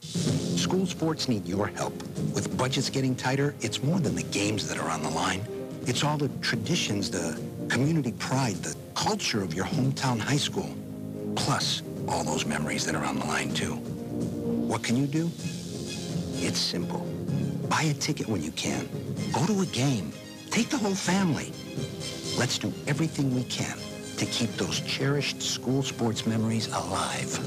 [0.00, 1.94] School sports need your help.
[2.34, 5.42] With budgets getting tighter, it's more than the games that are on the line.
[5.86, 10.74] It's all the traditions, the community pride, the culture of your hometown high school.
[11.36, 13.74] Plus, all those memories that are on the line, too.
[13.74, 15.30] What can you do?
[16.36, 17.00] It's simple.
[17.68, 18.88] Buy a ticket when you can.
[19.32, 20.12] Go to a game.
[20.50, 21.52] Take the whole family.
[22.38, 23.78] Let's do everything we can
[24.16, 27.38] to keep those cherished school sports memories alive.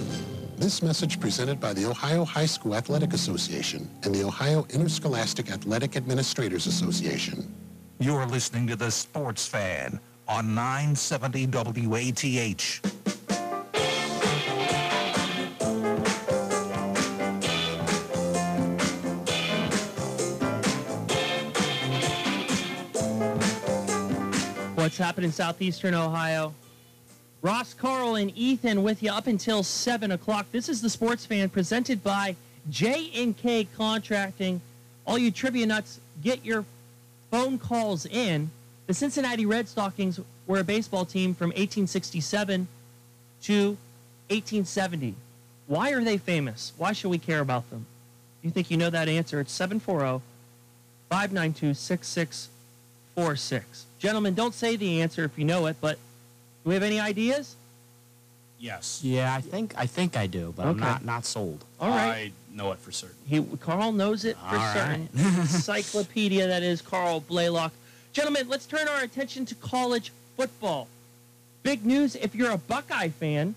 [0.58, 5.95] This message presented by the Ohio High School Athletic Association and the Ohio Interscholastic Athletic
[5.95, 7.53] Administrators Association.
[7.99, 12.96] You're listening to The Sports Fan on 970 WATH.
[24.97, 26.55] What's happening in southeastern Ohio?
[27.43, 30.47] Ross, Carl, and Ethan with you up until 7 o'clock.
[30.51, 32.36] This is the Sports Fan presented by
[32.71, 34.60] J&K Contracting.
[35.05, 36.65] All you trivia nuts, get your
[37.29, 38.49] phone calls in.
[38.88, 42.67] The Cincinnati Red Stockings were a baseball team from 1867
[43.43, 43.67] to
[44.29, 45.13] 1870.
[45.67, 46.73] Why are they famous?
[46.75, 47.86] Why should we care about them?
[48.41, 49.39] You think you know that answer?
[49.41, 50.23] It's 740
[51.12, 53.87] 592 6646.
[53.99, 55.95] Gentlemen, don't say the answer if you know it, but
[56.63, 57.55] do we have any ideas?
[58.60, 59.01] Yes.
[59.03, 60.79] Yeah, I think I think I do, but I'm Okay.
[60.79, 61.63] not not sold.
[61.79, 62.10] All right.
[62.10, 63.15] I know it for certain.
[63.27, 65.10] He Carl knows it for All certain.
[65.15, 67.71] Encyclopedia that is Carl Blaylock.
[68.13, 70.88] Gentlemen, let's turn our attention to college football.
[71.63, 73.53] Big news if you're a Buckeye fan,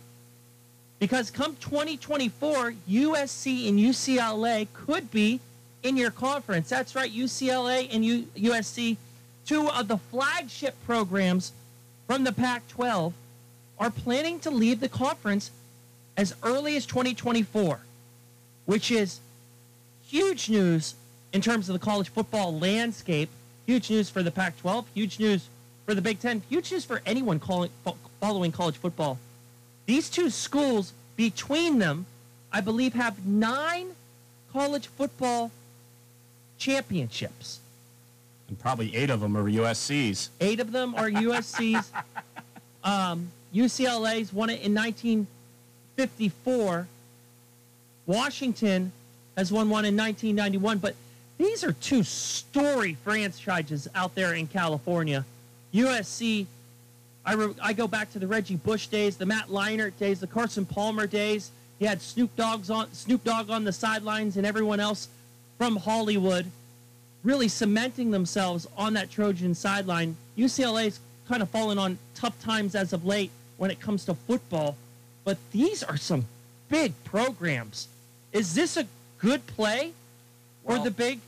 [0.98, 5.40] because come 2024, USC and UCLA could be
[5.82, 6.68] in your conference.
[6.68, 8.98] That's right, UCLA and U- USC,
[9.50, 11.50] two of the flagship programs
[12.06, 13.12] from the Pac 12,
[13.80, 15.50] are planning to leave the conference
[16.16, 17.80] as early as 2024
[18.66, 19.18] which is
[20.06, 20.94] huge news
[21.32, 23.28] in terms of the college football landscape.
[23.66, 25.48] Huge news for the Pac 12, huge news
[25.84, 27.70] for the Big Ten, huge news for anyone calling,
[28.20, 29.18] following college football.
[29.86, 32.06] These two schools, between them,
[32.52, 33.96] I believe, have nine
[34.52, 35.50] college football
[36.58, 37.59] championships.
[38.50, 40.30] And probably eight of them are USC's.
[40.40, 41.92] Eight of them are USC's.
[42.84, 46.88] um, UCLA's won it in 1954.
[48.06, 48.90] Washington
[49.36, 50.96] has won one in 1991, but
[51.38, 55.24] these are two story franchises out there in California.
[55.72, 56.46] USC,
[57.24, 60.26] I, re- I go back to the Reggie Bush days, the Matt Leinart days, the
[60.26, 61.52] Carson Palmer days.
[61.78, 65.06] He had Snoop Dogg's on Snoop Dogg on the sidelines and everyone else
[65.56, 66.46] from Hollywood
[67.22, 70.16] really cementing themselves on that Trojan sideline.
[70.38, 74.76] UCLA's kind of fallen on tough times as of late when it comes to football,
[75.24, 76.24] but these are some
[76.68, 77.88] big programs.
[78.32, 78.86] Is this a
[79.18, 79.92] good play
[80.64, 81.20] or Well- the Big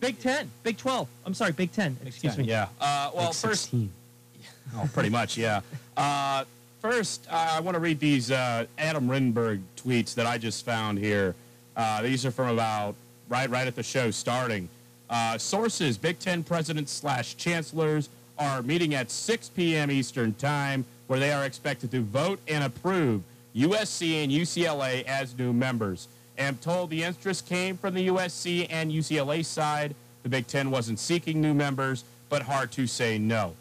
[0.00, 1.08] Big 10, Big 12?
[1.24, 1.96] I'm sorry, Big 10.
[2.04, 2.44] Excuse me.
[2.44, 2.68] Yeah.
[2.78, 3.90] Uh, well, Big first, 16.
[4.76, 5.60] Oh, pretty much, yeah.
[5.96, 6.44] Uh,
[6.82, 10.98] first, uh, I want to read these uh, Adam Rittenberg tweets that I just found
[10.98, 11.34] here.
[11.76, 12.96] Uh, these are from about
[13.30, 14.68] right, right at the show starting.
[15.10, 19.90] Uh, sources: Big Ten presidents slash chancellors are meeting at 6 p.m.
[19.90, 23.22] Eastern time, where they are expected to vote and approve
[23.54, 26.08] USC and UCLA as new members.
[26.38, 29.94] I'm told the interest came from the USC and UCLA side.
[30.24, 33.54] The Big Ten wasn't seeking new members, but hard to say no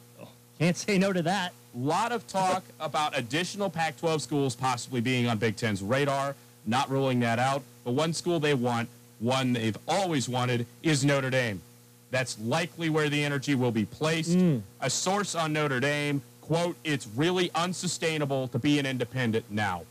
[0.57, 1.53] Can't say no to that.
[1.75, 6.35] A lot of talk about additional Pac 12 schools possibly being on Big Ten's radar.
[6.65, 7.61] Not ruling that out.
[7.83, 8.87] But one school they want,
[9.19, 11.61] one they've always wanted, is Notre Dame.
[12.11, 14.37] That's likely where the energy will be placed.
[14.81, 19.83] A source on Notre Dame, quote, it's really unsustainable to be an independent now.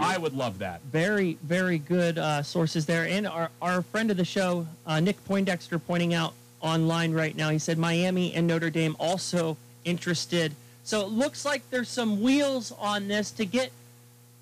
[0.00, 0.80] I would love that.
[0.82, 3.06] Very, very good uh, sources there.
[3.06, 7.50] And our, our friend of the show, uh, Nick Poindexter, pointing out online right now,
[7.50, 10.54] he said Miami and Notre Dame also interested.
[10.84, 13.70] So it looks like there's some wheels on this to get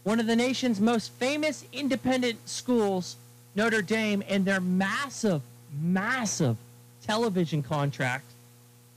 [0.05, 3.17] one of the nation's most famous independent schools,
[3.61, 5.43] Notre Dame, and their massive,
[5.83, 6.57] massive
[7.07, 8.25] television contract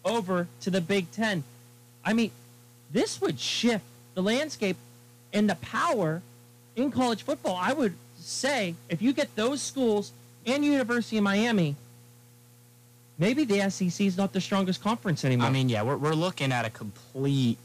[0.06, 1.44] over to the Big Ten.
[2.06, 2.32] I mean,
[2.90, 4.78] this would shift the landscape
[5.34, 6.22] and the power
[6.78, 7.58] in college football.
[7.60, 10.14] I would say if you get those schools
[10.46, 11.76] and University of Miami,
[13.18, 15.48] maybe the SEC is not the strongest conference anymore.
[15.48, 17.58] I mean, yeah, we're, we're looking at a complete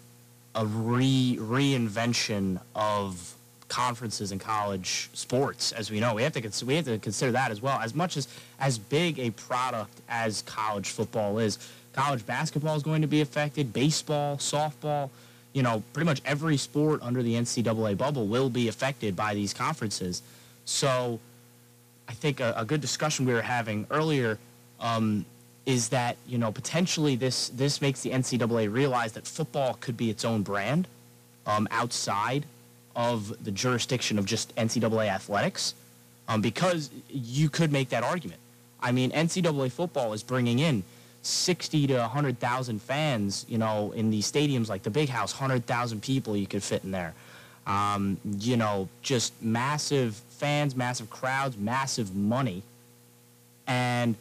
[0.56, 3.36] a re reinvention of
[3.68, 6.14] conferences in college sports, as we know.
[6.14, 7.78] We have to cons- we have to consider that as well.
[7.78, 8.28] As much as
[8.58, 11.58] as big a product as college football is,
[11.92, 13.72] college basketball is going to be affected.
[13.72, 15.10] Baseball, softball,
[15.52, 19.54] you know, pretty much every sport under the NCAA bubble will be affected by these
[19.54, 20.22] conferences.
[20.64, 21.20] So,
[22.08, 24.38] I think a, a good discussion we were having earlier.
[24.80, 25.24] Um,
[25.66, 30.08] is that you know potentially this this makes the NCAA realize that football could be
[30.08, 30.88] its own brand
[31.46, 32.46] um, outside
[32.98, 35.74] of the jurisdiction of just NCAA athletics,
[36.26, 38.40] um, because you could make that argument.
[38.82, 40.82] I mean, NCAA football is bringing in
[41.22, 46.36] 60 to 100,000 fans, you know, in these stadiums like the Big House, 100,000 people
[46.36, 47.14] you could fit in there.
[47.68, 52.62] Um, you know, just massive fans, massive crowds, massive money.
[53.68, 54.16] And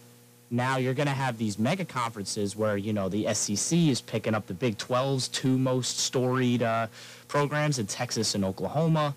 [0.52, 4.36] now you're going to have these mega conferences where you know the SEC is picking
[4.36, 6.88] up the Big 12's two most storied uh,
[7.28, 9.14] programs in Texas and Oklahoma.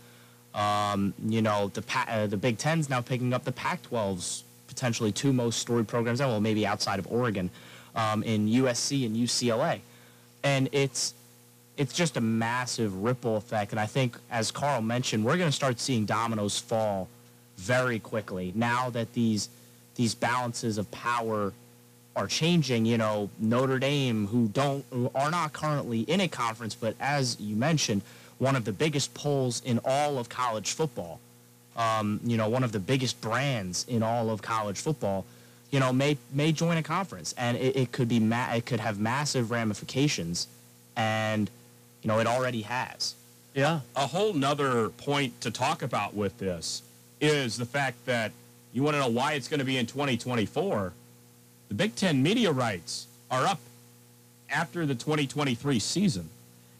[0.54, 5.32] Um, you know the uh, the Big Ten's now picking up the Pac-12's potentially two
[5.32, 6.20] most storied programs.
[6.20, 7.50] Well, maybe outside of Oregon,
[7.94, 9.80] um, in USC and UCLA,
[10.42, 11.14] and it's
[11.76, 13.72] it's just a massive ripple effect.
[13.72, 17.08] And I think, as Carl mentioned, we're going to start seeing dominoes fall
[17.56, 19.48] very quickly now that these
[19.96, 21.52] these balances of power
[22.16, 22.86] are changing.
[22.86, 27.38] You know, Notre Dame, who don't who are not currently in a conference, but as
[27.40, 28.02] you mentioned,
[28.38, 31.20] one of the biggest polls in all of college football.
[31.76, 35.24] Um, you know, one of the biggest brands in all of college football.
[35.70, 38.80] You know, may may join a conference, and it, it could be ma- it could
[38.80, 40.48] have massive ramifications,
[40.96, 41.48] and
[42.02, 43.14] you know, it already has.
[43.54, 43.80] Yeah.
[43.96, 46.82] A whole nother point to talk about with this
[47.20, 48.32] is the fact that
[48.72, 50.92] you want to know why it's going to be in 2024?
[51.70, 53.60] The Big Ten media rights are up
[54.50, 56.28] after the 2023 season.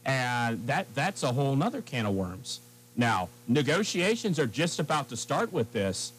[0.05, 2.59] And that, that's a whole nother can of worms.
[2.97, 6.11] Now, negotiations are just about to start with this.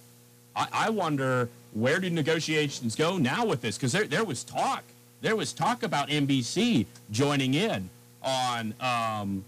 [0.56, 3.76] I, I wonder where do negotiations go now with this?
[3.78, 4.84] Because there, there was talk.
[5.20, 7.90] There was talk about NBC joining in
[8.24, 9.44] on um,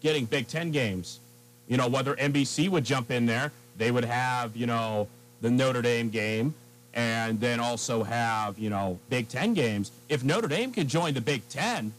[0.00, 1.18] getting Big Ten games.
[1.66, 5.08] You know, whether NBC would jump in there, they would have, you know,
[5.40, 6.54] the Notre Dame game
[6.98, 9.92] and then also have, you know, Big Ten games.
[10.08, 11.92] If Notre Dame could join the Big Ten,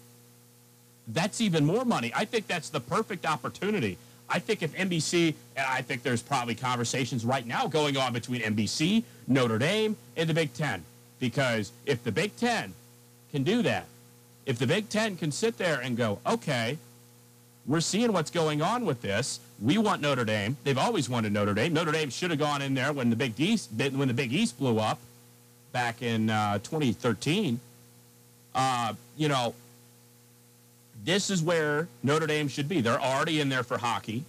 [1.08, 2.12] that's even more money.
[2.14, 3.98] I think that's the perfect opportunity.
[4.28, 8.42] I think if NBC, and I think there's probably conversations right now going on between
[8.42, 10.84] NBC, Notre Dame, and the Big Ten.
[11.22, 12.74] Because if the Big Ten
[13.32, 13.86] can do that,
[14.46, 16.78] if the Big Ten can sit there and go, okay,
[17.66, 19.40] we're seeing what's going on with this.
[19.62, 20.58] We want Notre Dame.
[20.64, 21.74] They've always wanted Notre Dame.
[21.74, 24.58] Notre Dame should have gone in there when the Big East when the Big East
[24.58, 25.00] blew up
[25.72, 27.60] back in uh, 2013.
[28.56, 29.54] Uh, you know,
[31.04, 32.82] this is where Notre Dame should be.
[32.82, 34.24] They're already in there for hockey,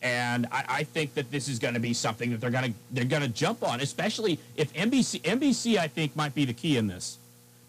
[0.00, 2.78] and I, I think that this is going to be something that they're going to
[2.92, 6.76] they're going to jump on, especially if NBC NBC I think might be the key
[6.76, 7.18] in this,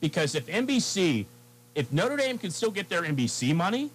[0.02, 1.26] because if NBC
[1.76, 3.90] if Notre Dame can still get their NBC money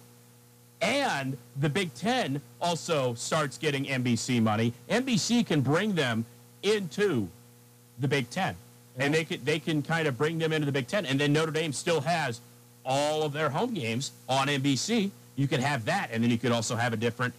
[0.81, 4.73] and the Big Ten also starts getting NBC money.
[4.89, 6.25] NBC can bring them
[6.63, 7.27] into
[7.99, 8.55] the Big Ten,
[8.97, 9.05] yeah.
[9.05, 11.33] and they can they can kind of bring them into the Big Ten, and then
[11.33, 12.39] Notre Dame still has
[12.85, 15.11] all of their home games on NBC.
[15.35, 17.33] You could have that, and then you could also have a different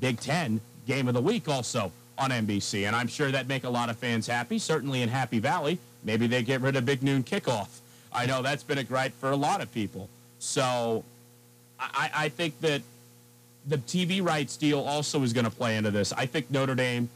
[0.00, 3.70] Big Ten game of the week also on NBC, and I'm sure that make a
[3.70, 4.58] lot of fans happy.
[4.58, 7.68] Certainly in Happy Valley, maybe they get rid of Big Noon Kickoff.
[8.12, 10.08] I know that's been a gripe for a lot of people.
[10.38, 11.04] So
[11.80, 12.82] I, I think that
[13.66, 16.12] the TV rights deal also is going to play into this.
[16.12, 17.08] I think Notre Dame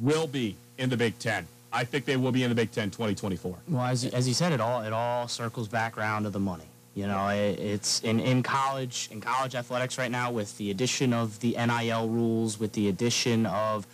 [0.00, 1.46] will be in the Big Ten.
[1.72, 3.56] I think they will be in the Big Ten 2024.
[3.68, 6.64] Well, as, as you said, it all it all circles back around to the money.
[6.94, 11.12] You know, it, it's in, in college in college athletics right now with the addition
[11.12, 13.86] of the NIL rules, with the addition of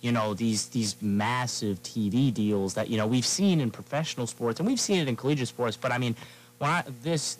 [0.00, 4.58] you know these these massive TV deals that you know we've seen in professional sports
[4.58, 5.76] and we've seen it in collegiate sports.
[5.76, 6.16] But I mean,
[6.58, 7.36] when this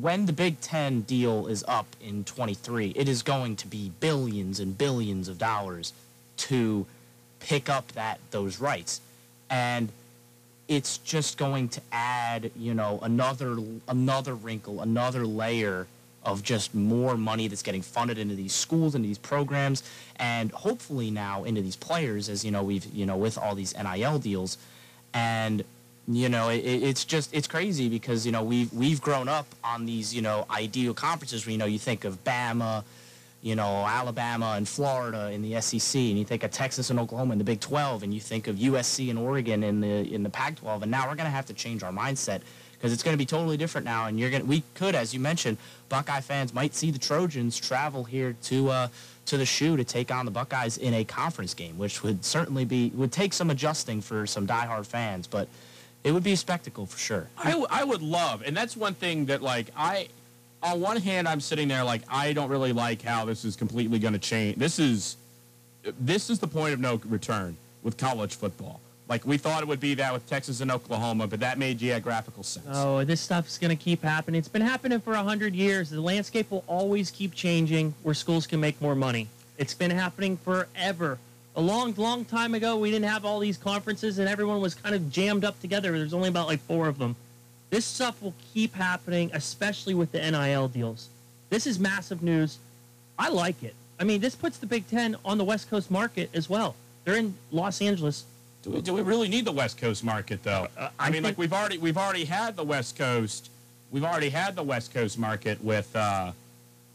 [0.00, 4.60] when the Big Ten deal is up in 23, it is going to be billions
[4.60, 5.92] and billions of dollars
[6.36, 6.86] to
[7.40, 9.00] pick up that those rights,
[9.50, 9.90] and
[10.66, 13.56] it's just going to add you know another
[13.88, 15.86] another wrinkle, another layer
[16.24, 19.82] of just more money that's getting funded into these schools into these programs
[20.16, 23.74] and hopefully now into these players as you know we've you know with all these
[23.76, 24.56] NIL deals.
[25.12, 25.62] And
[26.06, 29.86] you know it, it's just it's crazy because you know we've we've grown up on
[29.86, 32.84] these you know ideal conferences where you know you think of Bama
[33.40, 37.32] you know Alabama and Florida in the SEC and you think of Texas and Oklahoma
[37.32, 40.30] in the Big 12 and you think of USC and Oregon in the in the
[40.30, 42.42] Pac 12 and now we're going to have to change our mindset
[42.84, 44.04] because it's going to be totally different now.
[44.04, 45.56] And you're going we could, as you mentioned,
[45.88, 48.88] Buckeye fans might see the Trojans travel here to, uh,
[49.24, 52.66] to the shoe to take on the Buckeyes in a conference game, which would certainly
[52.66, 55.48] be, would take some adjusting for some diehard fans, but
[56.04, 57.26] it would be a spectacle for sure.
[57.38, 60.08] I, w- I would love, and that's one thing that like I,
[60.62, 63.98] on one hand, I'm sitting there like I don't really like how this is completely
[63.98, 64.56] going to change.
[64.58, 65.16] This is,
[65.98, 68.80] this is the point of no return with college football.
[69.08, 72.42] Like we thought it would be that with Texas and Oklahoma, but that made geographical
[72.42, 72.66] sense.
[72.70, 74.38] Oh, this stuff's going to keep happening.
[74.38, 75.90] It's been happening for 100 years.
[75.90, 79.28] The landscape will always keep changing where schools can make more money.
[79.58, 81.18] It's been happening forever.
[81.56, 84.94] A long, long time ago, we didn't have all these conferences and everyone was kind
[84.94, 85.92] of jammed up together.
[85.96, 87.14] There's only about like four of them.
[87.70, 91.08] This stuff will keep happening, especially with the NIL deals.
[91.50, 92.58] This is massive news.
[93.18, 93.74] I like it.
[94.00, 96.74] I mean, this puts the Big Ten on the West Coast market as well.
[97.04, 98.24] They're in Los Angeles.
[98.62, 100.66] Do we, do we really need the West Coast market though?
[100.76, 103.50] Uh, I, I mean, like we've already we've already had the West Coast,
[103.92, 106.32] we've already had the West Coast market with, uh,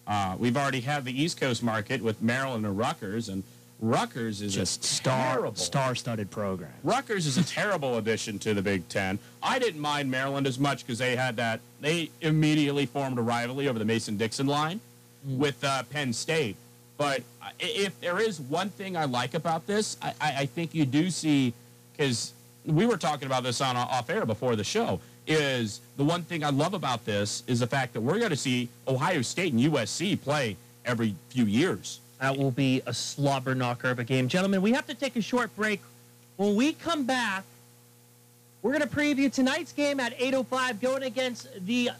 [0.07, 3.43] uh, we've already had the East Coast market with Maryland and Rutgers, and
[3.81, 6.73] Rutgers is Just a star, terrible, star-studded program.
[6.83, 9.19] Rutgers is a terrible addition to the Big Ten.
[9.41, 11.61] I didn't mind Maryland as much because they had that.
[11.79, 14.81] They immediately formed a rivalry over the Mason-Dixon line
[15.25, 16.57] with uh, Penn State.
[16.97, 17.23] But
[17.59, 21.09] if there is one thing I like about this, I, I, I think you do
[21.09, 21.53] see
[21.93, 22.33] because
[22.65, 24.99] we were talking about this on off air before the show.
[25.25, 28.37] Is the one thing I love about this is the fact that we're going to
[28.37, 31.99] see Ohio State and USC play every few years.
[32.19, 34.27] That will be a slobber knocker of a game.
[34.27, 35.81] Gentlemen, we have to take a short break.
[36.35, 37.43] When we come back,
[38.61, 41.91] we're going to preview tonight's game at 8.05 going against the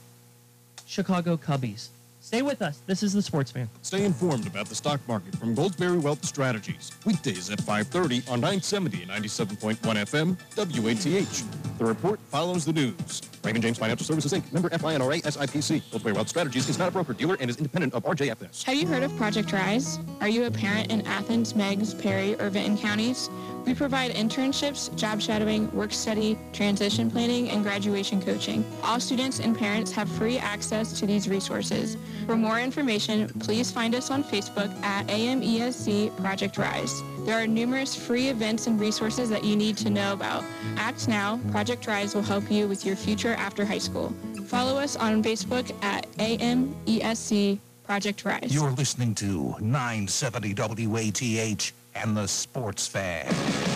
[0.85, 1.87] Chicago Cubbies.
[2.29, 2.83] Stay with us.
[2.85, 3.67] This is the Sports Fan.
[3.81, 6.91] Stay informed about the stock market from Goldsberry Wealth Strategies.
[7.03, 11.43] Weekdays at 5:30 on 970 and 97.1 FM WATH.
[11.79, 13.23] The report follows the news.
[13.43, 14.43] Raymond James Financial Services Inc.
[14.53, 15.81] Member FINRA SIPC.
[15.91, 18.63] Goldsberry Wealth Strategies is not a broker dealer and is independent of RJFS.
[18.63, 19.97] Have you heard of Project Rise?
[20.21, 23.29] Are you a parent in Athens, Meigs, Perry, or Vinton counties?
[23.65, 28.65] We provide internships, job shadowing, work study, transition planning, and graduation coaching.
[28.83, 31.97] All students and parents have free access to these resources.
[32.25, 37.01] For more information, please find us on Facebook at AMESC Project Rise.
[37.25, 40.43] There are numerous free events and resources that you need to know about.
[40.77, 41.39] Act now.
[41.51, 44.13] Project Rise will help you with your future after high school.
[44.47, 48.53] Follow us on Facebook at AMESC Project Rise.
[48.53, 50.53] You're listening to 970
[50.87, 53.68] WATH and the Sports Fan.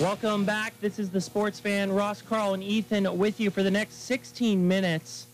[0.00, 0.72] Welcome back.
[0.80, 1.92] This is the Sports Fan.
[1.92, 5.26] Ross, Carl, and Ethan with you for the next 16 minutes.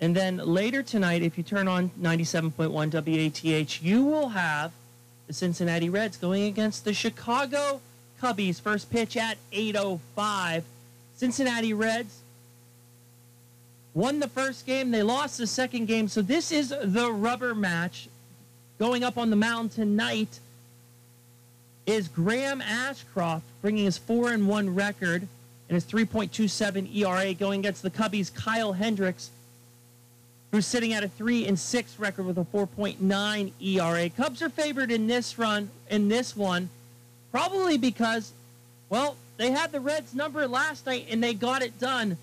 [0.00, 4.72] And then later tonight, if you turn on 97.1 WATH, you will have
[5.28, 7.80] the Cincinnati Reds going against the Chicago
[8.20, 8.60] Cubbies.
[8.60, 10.64] First pitch at 8.05.
[11.14, 12.22] Cincinnati Reds
[13.94, 14.90] won the first game.
[14.90, 16.08] They lost the second game.
[16.08, 18.08] So this is the rubber match
[18.80, 20.40] going up on the mound tonight
[21.86, 25.22] is Graham Ashcraft bringing his 4 and 1 record
[25.68, 29.30] and his 3.27 ERA going against the Cubbies Kyle Hendricks
[30.52, 34.08] who's sitting at a 3 and 6 record with a 4.9 ERA.
[34.10, 36.68] Cubs are favored in this run in this one
[37.30, 38.32] probably because
[38.88, 42.16] well, they had the Reds number last night and they got it done.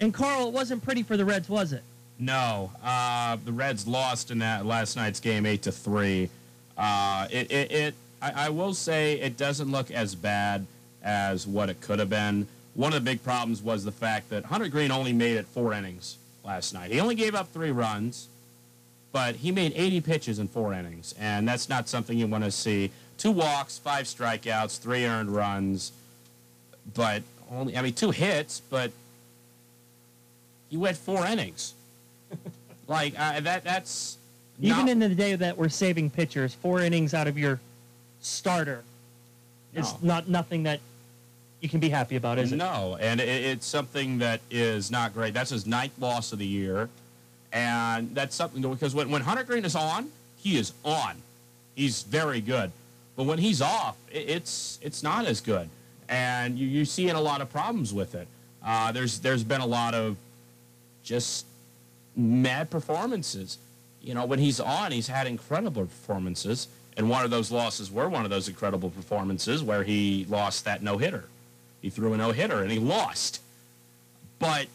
[0.00, 1.82] And Carl, it wasn't pretty for the Reds, was it?
[2.18, 6.30] No, uh, the Reds lost in that last night's game, eight to three.
[6.76, 10.66] Uh, it, it, it I, I will say, it doesn't look as bad
[11.02, 12.46] as what it could have been.
[12.74, 15.72] One of the big problems was the fact that Hunter Greene only made it four
[15.72, 16.90] innings last night.
[16.90, 18.28] He only gave up three runs,
[19.12, 22.50] but he made 80 pitches in four innings, and that's not something you want to
[22.50, 22.90] see.
[23.18, 25.92] Two walks, five strikeouts, three earned runs,
[26.94, 28.92] but only I mean two hits, but
[30.70, 31.74] he went four innings.
[32.86, 34.16] like uh, that that's
[34.60, 37.60] Even not- in the day that we're saving pitchers, four innings out of your
[38.20, 38.82] starter
[39.74, 39.98] is No.
[40.02, 40.80] not nothing that
[41.60, 42.56] you can be happy about, is it?
[42.56, 45.34] No, and it, it's something that is not great.
[45.34, 46.88] That's his ninth loss of the year,
[47.52, 51.16] and that's something because when, when Hunter Greene is on, he is on.
[51.74, 52.72] He's very good,
[53.16, 55.68] but when he's off, it, it's it's not as good,
[56.08, 58.26] and you, you're seeing a lot of problems with it.
[58.64, 60.16] Uh, there's there's been a lot of
[61.02, 61.44] just
[62.16, 63.58] mad performances.
[64.02, 66.68] You know, when he's on, he's had incredible performances,
[67.00, 70.82] and one of those losses were one of those incredible performances where he lost that
[70.82, 71.24] no hitter.
[71.80, 73.40] He threw a no hitter and he lost.
[74.38, 74.66] But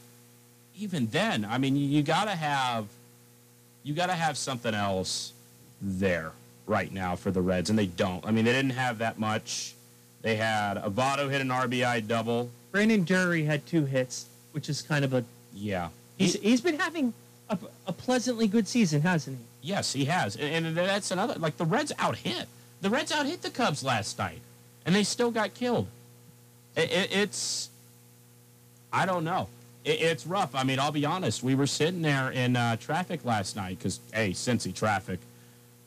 [0.75, 2.87] even then, I mean, you, you got to have
[3.83, 5.33] you got to have something else
[5.79, 6.31] there
[6.65, 8.25] right now for the Reds, and they don't.
[8.25, 9.75] I mean, they didn't have that much.
[10.23, 12.49] They had Avado hit an RBI double.
[12.71, 15.23] Brandon Drury had two hits, which is kind of a
[15.53, 15.89] Yeah.
[16.17, 17.13] he's he's been having
[17.51, 19.43] a, a pleasantly good season, hasn't he?
[19.65, 21.33] Yes, he has, and, and that's another.
[21.39, 22.45] Like the Reds out hit.
[22.81, 24.41] The Reds out hit the Cubs last night,
[24.85, 25.87] and they still got killed.
[26.75, 27.69] It, it, it's,
[28.93, 29.49] I don't know.
[29.83, 30.53] It, it's rough.
[30.53, 31.41] I mean, I'll be honest.
[31.41, 35.19] We were sitting there in uh, traffic last night because hey, Cincy traffic,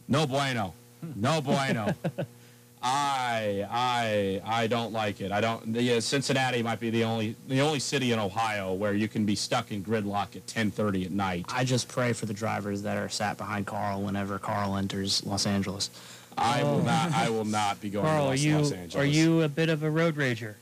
[0.08, 0.74] no bueno,
[1.14, 1.94] no bueno.
[2.82, 5.32] I I I don't like it.
[5.32, 5.72] I don't.
[5.72, 9.24] The, uh, Cincinnati might be the only the only city in Ohio where you can
[9.26, 11.46] be stuck in gridlock at 10:30 at night.
[11.48, 15.46] I just pray for the drivers that are sat behind Carl whenever Carl enters Los
[15.46, 15.90] Angeles.
[16.36, 17.12] I will not.
[17.12, 18.94] I will not be going Carl, to Los, you Los Angeles.
[18.94, 20.54] are you a bit of a road rager?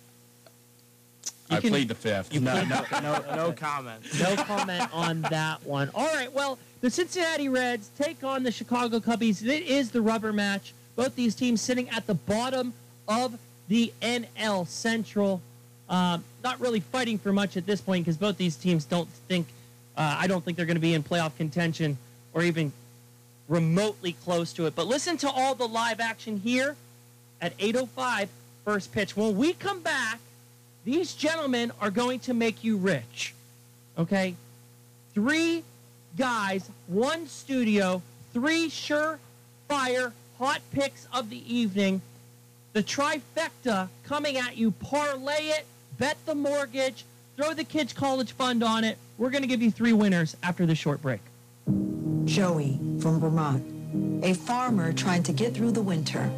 [1.50, 2.32] I can- plead the fifth.
[2.40, 4.02] No, no, no, no comment.
[4.18, 5.90] No comment on that one.
[5.94, 9.46] All right, well, the Cincinnati Reds take on the Chicago Cubbies.
[9.46, 10.72] It is the rubber match.
[10.96, 12.72] Both these teams sitting at the bottom
[13.06, 13.38] of
[13.68, 15.40] the NL Central.
[15.88, 19.46] Um, not really fighting for much at this point because both these teams don't think,
[19.96, 21.98] uh, I don't think they're going to be in playoff contention
[22.32, 22.72] or even
[23.48, 24.74] remotely close to it.
[24.74, 26.76] But listen to all the live action here
[27.40, 28.28] at 8.05,
[28.64, 29.16] first pitch.
[29.16, 30.18] When we come back,
[30.84, 33.34] these gentlemen are going to make you rich.
[33.98, 34.34] Okay?
[35.14, 35.62] Three
[36.16, 42.02] guys, one studio, three surefire hot picks of the evening.
[42.72, 44.70] The trifecta coming at you.
[44.70, 45.66] Parlay it,
[45.98, 47.04] bet the mortgage,
[47.36, 48.98] throw the kids' college fund on it.
[49.18, 51.20] We're going to give you three winners after the short break.
[52.24, 56.30] Joey from Vermont, a farmer trying to get through the winter.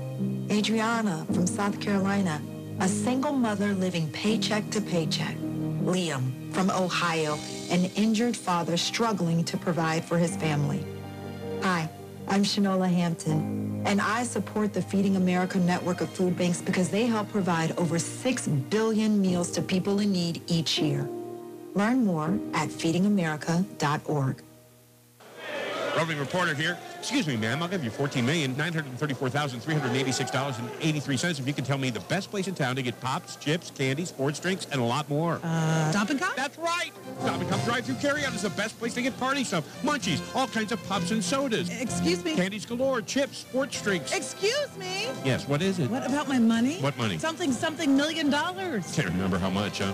[0.51, 2.41] Adriana from South Carolina,
[2.81, 5.37] a single mother living paycheck to paycheck.
[5.83, 7.39] Liam from Ohio,
[7.71, 10.85] an injured father struggling to provide for his family.
[11.63, 11.89] Hi,
[12.31, 17.07] I'm Shanola Hampton, and I support the Feeding America network of food banks because they
[17.07, 21.09] help provide over 6 billion meals to people in need each year.
[21.75, 24.43] Learn more at feedingamerica.org.
[25.97, 26.77] Roving reporter here.
[26.99, 27.63] Excuse me, ma'am.
[27.63, 31.17] I'll give you fourteen million nine hundred thirty-four thousand three hundred eighty-six dollars and eighty-three
[31.17, 33.71] cents if you can tell me the best place in town to get pops, chips,
[33.71, 35.41] candy, sports drinks, and a lot more.
[35.43, 36.35] Uh, Stop and Cup?
[36.37, 36.91] That's right.
[37.21, 40.49] Stop and Cup drive-through carryout is the best place to get party stuff, munchies, all
[40.49, 42.35] kinds of pops and sodas, Excuse me?
[42.35, 44.13] candies galore, chips, sports drinks.
[44.15, 45.07] Excuse me?
[45.25, 45.47] yes.
[45.49, 45.91] What is it?
[45.91, 46.79] What about my money?
[46.81, 47.17] What money?
[47.19, 48.95] Something, something million dollars.
[48.95, 49.93] Can't remember how much, huh?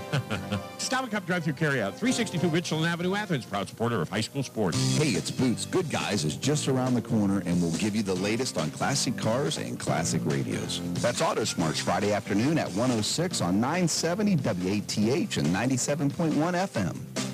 [0.79, 3.45] Stop and Cup drive-through carryout, 362 Richland Avenue, Athens.
[3.45, 4.97] Proud supporter of high school sports.
[4.97, 5.67] Hey, it's Boots.
[5.67, 9.17] Good Guys is just around the corner and we'll give you the latest on classic
[9.17, 10.81] cars and classic radios.
[11.03, 17.34] That's Auto Smarts Friday afternoon at 106 on 970 WATH and 97.1 FM.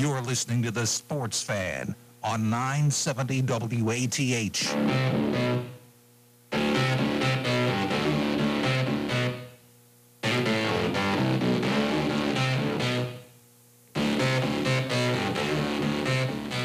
[0.00, 1.94] You're listening to The Sports Fan
[2.24, 4.72] on 970 WATH.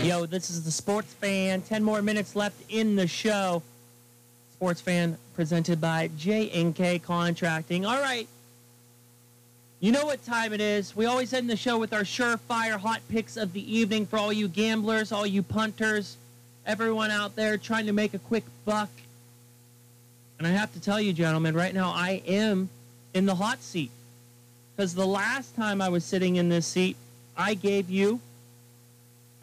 [0.01, 1.61] Yo, this is the Sports Fan.
[1.61, 3.61] 10 more minutes left in the show.
[4.53, 7.85] Sports Fan presented by J&K Contracting.
[7.85, 8.29] All right.
[9.85, 10.95] You know what time it is.
[10.95, 14.33] We always end the show with our surefire hot picks of the evening for all
[14.33, 16.17] you gamblers, all you punters,
[16.65, 18.89] everyone out there trying to make a quick buck.
[20.39, 22.69] And I have to tell you, gentlemen, right now I am
[23.13, 23.91] in the hot seat.
[24.75, 26.97] Because the last time I was sitting in this seat,
[27.37, 28.21] I gave you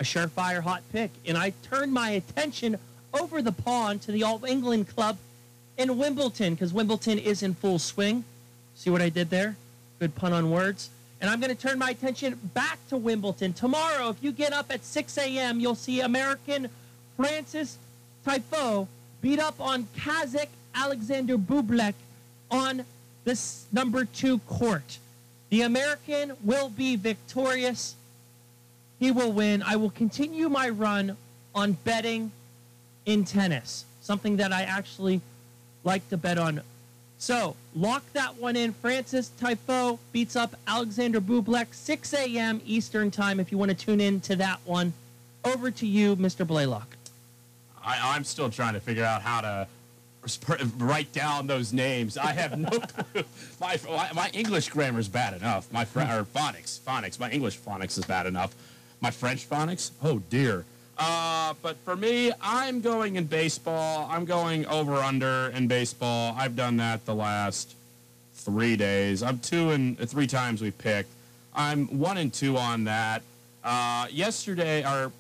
[0.01, 1.13] a surefire hot pick.
[1.25, 2.79] And I turned my attention
[3.15, 5.19] over the pond to the All England Club
[5.79, 8.25] in Wimbledon because Wimbledon is in full swing.
[8.75, 9.55] See what I did there?
[10.03, 10.91] Good pun on words.
[11.21, 13.53] And I'm going to turn my attention back to Wimbledon.
[13.53, 16.69] Tomorrow, if you get up at 6 a.m., you'll see American
[17.17, 17.79] Frances
[18.27, 18.89] Tiafoe
[19.21, 21.95] beat up on Kazakh Alexander Bublik
[22.51, 22.85] on
[23.23, 24.99] this number two court.
[25.51, 27.95] The American will be victorious.
[28.99, 29.63] He will win.
[29.63, 31.17] I will continue my run
[31.55, 32.33] on betting
[33.07, 35.21] in tennis, something that I actually
[35.85, 36.61] like to bet on.
[37.23, 38.73] So lock that one in.
[38.73, 42.61] Frances Tiafoe beats up Alexander Bublik, 6 a.m.
[42.67, 44.93] Eastern time if you want to tune in to that one.
[45.45, 46.45] over to you, Mr.
[46.45, 46.97] Blaylock.
[47.81, 49.69] I, I'm still trying to figure out how to
[50.79, 52.19] write down those names.
[52.19, 52.71] I have no
[53.13, 53.23] clue.
[53.61, 53.79] My,
[54.13, 55.73] my English grammar is bad enough.
[55.73, 57.21] My fr- or phonics, phonics.
[57.21, 58.53] My English phonics is bad enough.
[59.01, 60.65] My French phonics, oh dear.
[61.05, 64.07] Uh, but for me, I'm going in baseball.
[64.09, 66.33] I'm going over under in baseball.
[66.39, 67.75] I've done that the last
[68.35, 69.21] three days.
[69.21, 71.09] I'm two and uh, three times we picked.
[71.57, 73.23] I'm one and two on that.
[73.65, 75.11] Uh, yesterday or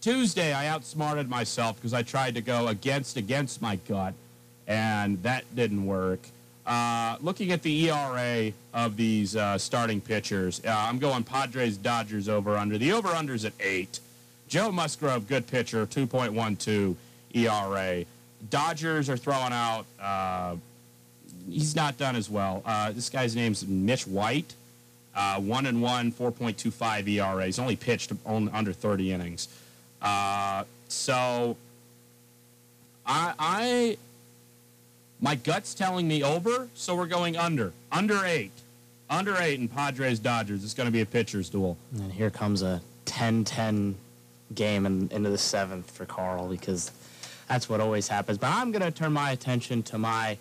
[0.00, 4.14] Tuesday, I outsmarted myself because I tried to go against against my gut,
[4.68, 6.20] and that didn't work.
[6.64, 12.28] Uh, looking at the ERA of these uh, starting pitchers, uh, I'm going Padres Dodgers
[12.28, 12.78] over under.
[12.78, 13.98] The over under is at eight.
[14.48, 16.96] Joe Musgrove, good pitcher, 2.12
[17.34, 18.04] ERA.
[18.50, 19.86] Dodgers are throwing out.
[20.00, 20.56] Uh,
[21.48, 22.62] he's not done as well.
[22.64, 24.54] Uh, this guy's name's Mitch White.
[25.14, 27.46] Uh, one and one, 4.25 ERA.
[27.46, 29.48] He's only pitched on, under 30 innings.
[30.02, 31.56] Uh, so
[33.06, 33.96] I, I,
[35.20, 37.72] my gut's telling me over, so we're going under.
[37.92, 38.52] Under eight.
[39.08, 40.64] Under eight in Padres Dodgers.
[40.64, 41.76] It's going to be a pitcher's duel.
[41.94, 43.94] And here comes a 10-10
[44.54, 46.90] game in, into the seventh for Carl because
[47.48, 48.38] that's what always happens.
[48.38, 50.38] But I'm going to turn my attention to my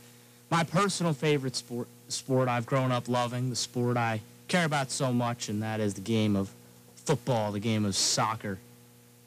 [0.49, 5.11] my personal favorite sport sport I've grown up loving, the sport I care about so
[5.11, 6.51] much, and that is the game of
[6.95, 8.59] football, the game of soccer,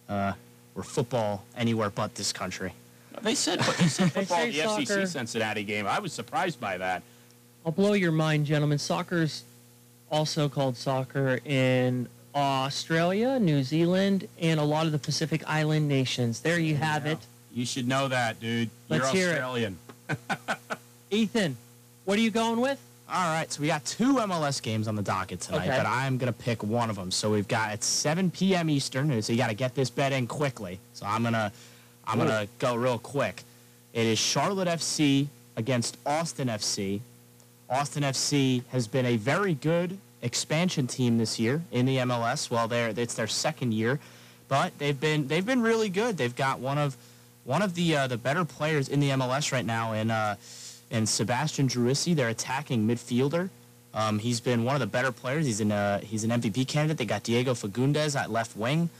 [0.08, 0.32] uh,
[0.74, 2.72] or football anywhere but this country.
[3.22, 5.06] They said, they said football say at the FCC soccer.
[5.06, 5.86] Cincinnati game.
[5.86, 7.02] I was surprised by that.
[7.64, 8.78] I'll blow your mind, gentlemen.
[8.78, 9.42] Soccer's
[10.10, 16.40] also called soccer in Australia, New Zealand, and a lot of the Pacific Island nations.
[16.40, 17.18] There you have it.
[17.52, 18.68] You should know that, dude.
[18.90, 19.42] Let's You're hear it.
[19.42, 19.78] Australian.
[21.10, 21.56] Ethan,
[22.04, 22.78] what are you going with?
[23.08, 25.76] All right, so we got two MLS games on the docket tonight, Okay.
[25.78, 27.10] but I'm gonna pick one of them.
[27.10, 28.68] So we've got it's 7 p.m.
[28.68, 30.78] Eastern, so you got to get this bet in quickly.
[30.92, 31.52] So I'm gonna,
[32.06, 33.44] I'm gonna go real quick.
[33.94, 37.00] It is Charlotte FC against Austin FC.
[37.70, 42.50] Austin FC has been a very good expansion team this year in the MLS.
[42.50, 44.00] Well, they're it's their second year,
[44.48, 46.18] but they've been they've been really good.
[46.18, 46.96] They've got one of
[47.44, 50.34] one of the uh, the better players in the MLS right now, in uh,
[50.90, 53.48] in Sebastian Driussi, their attacking midfielder.
[53.94, 55.46] Um, he's been one of the better players.
[55.46, 56.98] He's an uh, he's an MVP candidate.
[56.98, 58.90] They got Diego Fagundes at left wing,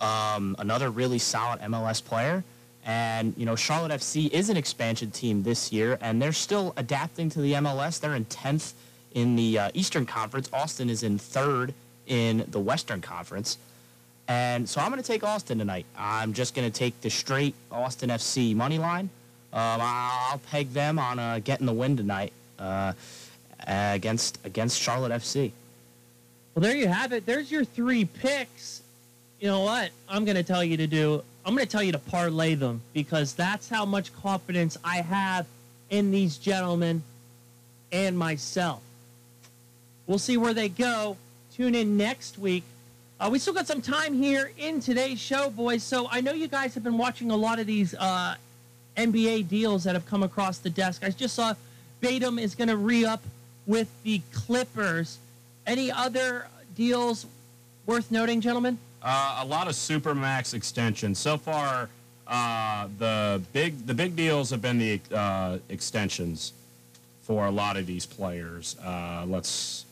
[0.00, 2.44] um, another really solid MLS player.
[2.84, 7.30] And you know, Charlotte FC is an expansion team this year, and they're still adapting
[7.30, 8.00] to the MLS.
[8.00, 8.74] They're in tenth
[9.16, 10.48] in the uh, Eastern Conference.
[10.52, 11.72] Austin is in third
[12.06, 13.56] in the Western Conference.
[14.28, 15.86] And so I'm going to take Austin tonight.
[15.96, 19.08] I'm just going to take the straight Austin FC money line.
[19.52, 22.92] Um, I'll peg them on uh, getting the win tonight uh,
[23.66, 25.50] against against Charlotte FC.
[26.54, 27.24] Well, there you have it.
[27.24, 28.82] There's your three picks.
[29.40, 29.90] You know what?
[30.08, 31.22] I'm going to tell you to do.
[31.44, 35.46] I'm going to tell you to parlay them because that's how much confidence I have
[35.88, 37.02] in these gentlemen
[37.92, 38.82] and myself.
[40.06, 41.16] We'll see where they go.
[41.52, 42.62] Tune in next week.
[43.18, 45.82] Uh, we still got some time here in today's show, boys.
[45.82, 48.36] So I know you guys have been watching a lot of these uh,
[48.96, 51.02] NBA deals that have come across the desk.
[51.02, 51.54] I just saw
[52.00, 53.22] Batum is going to re up
[53.66, 55.18] with the Clippers.
[55.66, 57.26] Any other deals
[57.86, 58.78] worth noting, gentlemen?
[59.02, 61.88] Uh, a lot of supermax extensions so far.
[62.26, 66.52] Uh, the big the big deals have been the uh, extensions
[67.22, 68.76] for a lot of these players.
[68.84, 69.86] Uh, let's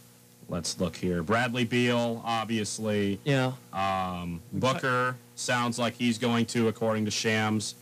[0.49, 1.23] let's look here.
[1.23, 3.19] Bradley Beal, obviously.
[3.25, 3.53] Yeah.
[3.73, 7.75] Um, Booker sounds like he's going to, according to Shams.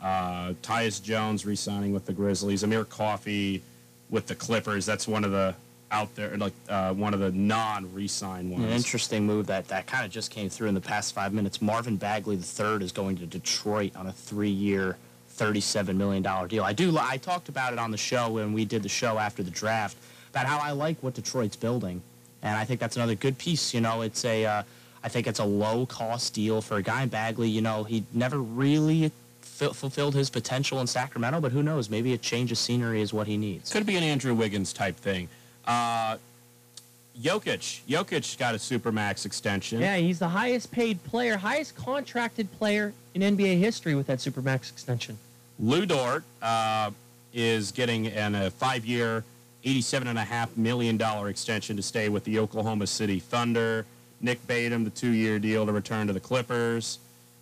[0.00, 2.62] Uh, Tyus Jones re-signing with the Grizzlies.
[2.64, 3.62] Amir Coffey
[4.10, 4.84] with the Clippers.
[4.84, 5.54] That's one of the
[5.92, 8.64] out there, like uh, one of the non-re-sign ones.
[8.64, 11.60] An interesting move that, that kind of just came through in the past five minutes.
[11.60, 14.96] Marvin Bagley the third is going to Detroit on a three-year,
[15.36, 16.64] $37 million deal.
[16.64, 16.96] I do.
[16.98, 19.98] I talked about it on the show when we did the show after the draft
[20.32, 22.02] about how I like what Detroit's building,
[22.42, 23.74] and I think that's another good piece.
[23.74, 24.44] You know, it's a.
[24.44, 24.62] Uh,
[25.04, 27.48] I think it's a low-cost deal for a guy in Bagley.
[27.48, 29.10] You know, he never really
[29.40, 31.90] fu- fulfilled his potential in Sacramento, but who knows?
[31.90, 33.72] Maybe a change of scenery is what he needs.
[33.72, 35.28] Could be an Andrew Wiggins type thing.
[35.66, 36.18] Uh,
[37.20, 37.82] Jokic.
[37.88, 39.80] Jokic got a supermax extension.
[39.80, 44.70] Yeah, he's the highest paid player, highest contracted player in NBA history with that Supermax
[44.70, 45.18] extension.
[45.58, 46.90] Lu Dort uh,
[47.34, 49.24] is getting an, a five-year,
[49.64, 53.86] $87.5 million extension to stay with the Oklahoma City Thunder.
[54.20, 56.98] Nick Batum, the two-year deal to return to the Clippers.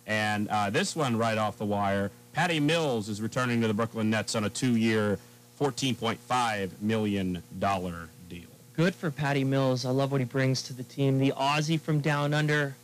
[0.07, 4.09] And uh, this one right off the wire, Patty Mills is returning to the Brooklyn
[4.09, 5.19] Nets on a two-year,
[5.59, 8.41] $14.5 million deal.
[8.75, 9.85] Good for Patty Mills.
[9.85, 11.19] I love what he brings to the team.
[11.19, 12.75] The Aussie from down under.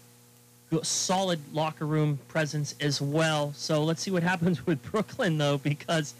[0.83, 3.53] solid locker room presence as well.
[3.55, 6.13] So let's see what happens with Brooklyn though, because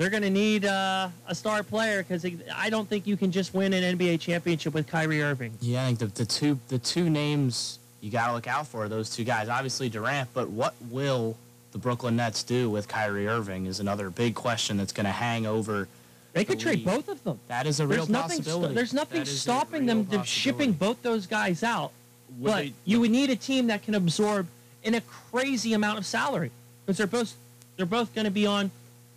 [0.00, 2.24] they're going to need uh, a star player because
[2.56, 5.52] I don't think you can just win an NBA championship with Kyrie Irving.
[5.60, 8.84] Yeah, I think the, the two the two names you got to look out for
[8.84, 9.50] are those two guys.
[9.50, 11.36] Obviously Durant, but what will
[11.72, 15.44] the Brooklyn Nets do with Kyrie Irving is another big question that's going to hang
[15.44, 15.86] over.
[16.32, 17.38] They could the trade both of them.
[17.48, 18.74] That is a real nothing, possibility.
[18.74, 21.92] there's nothing That stopping them from shipping both those guys out.
[22.38, 24.46] Would but they- you would need a team that can absorb
[24.82, 26.52] in a crazy amount of salary
[26.86, 27.34] because they're both
[27.76, 28.70] they're both going to be on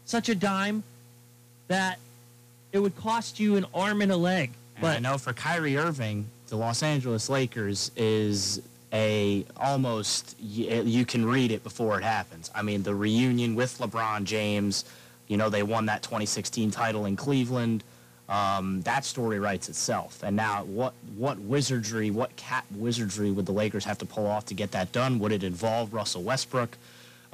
[0.05, 0.83] such a dime
[1.67, 1.99] that
[2.71, 4.51] it would cost you an arm and a leg.
[4.77, 11.25] And I know for Kyrie Irving, the Los Angeles Lakers is a almost you can
[11.25, 12.51] read it before it happens.
[12.53, 14.85] I mean, the reunion with LeBron James,
[15.27, 17.83] you know, they won that 2016 title in Cleveland.
[18.29, 20.23] Um, that story writes itself.
[20.23, 24.45] And now, what what wizardry, what cat wizardry would the Lakers have to pull off
[24.45, 25.19] to get that done?
[25.19, 26.77] Would it involve Russell Westbrook?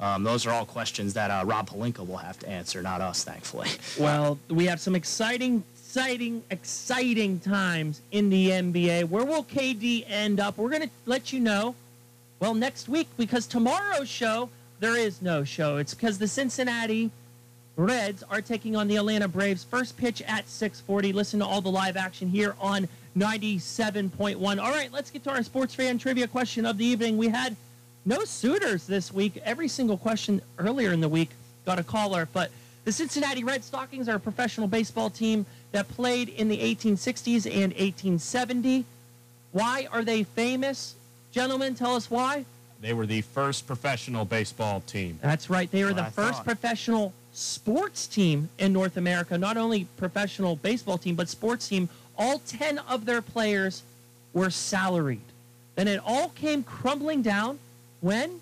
[0.00, 3.22] Um, those are all questions that uh, Rob Pelinka will have to answer, not us,
[3.22, 3.68] thankfully.
[3.98, 9.08] Well, we have some exciting, exciting, exciting times in the NBA.
[9.08, 10.56] Where will KD end up?
[10.56, 11.74] We're going to let you know,
[12.38, 14.48] well, next week, because tomorrow's show,
[14.78, 15.76] there is no show.
[15.76, 17.10] It's because the Cincinnati
[17.76, 19.64] Reds are taking on the Atlanta Braves.
[19.64, 21.12] First pitch at 640.
[21.12, 24.62] Listen to all the live action here on 97.1.
[24.62, 27.18] All right, let's get to our sports fan trivia question of the evening.
[27.18, 27.56] We had
[28.04, 29.40] no suitors this week.
[29.44, 31.30] Every single question earlier in the week
[31.66, 32.50] got a caller, but
[32.84, 37.72] the Cincinnati Red Stockings are a professional baseball team that played in the 1860s and
[37.72, 38.84] 1870.
[39.52, 40.94] Why are they famous?
[41.32, 42.44] Gentlemen, tell us why.
[42.80, 45.18] They were the first professional baseball team.
[45.20, 45.70] That's right.
[45.70, 46.44] They were the I first thought.
[46.44, 49.36] professional sports team in North America.
[49.36, 51.88] Not only professional baseball team, but sports team.
[52.16, 53.82] All 10 of their players
[54.32, 55.20] were salaried.
[55.74, 57.58] Then it all came crumbling down
[58.00, 58.40] when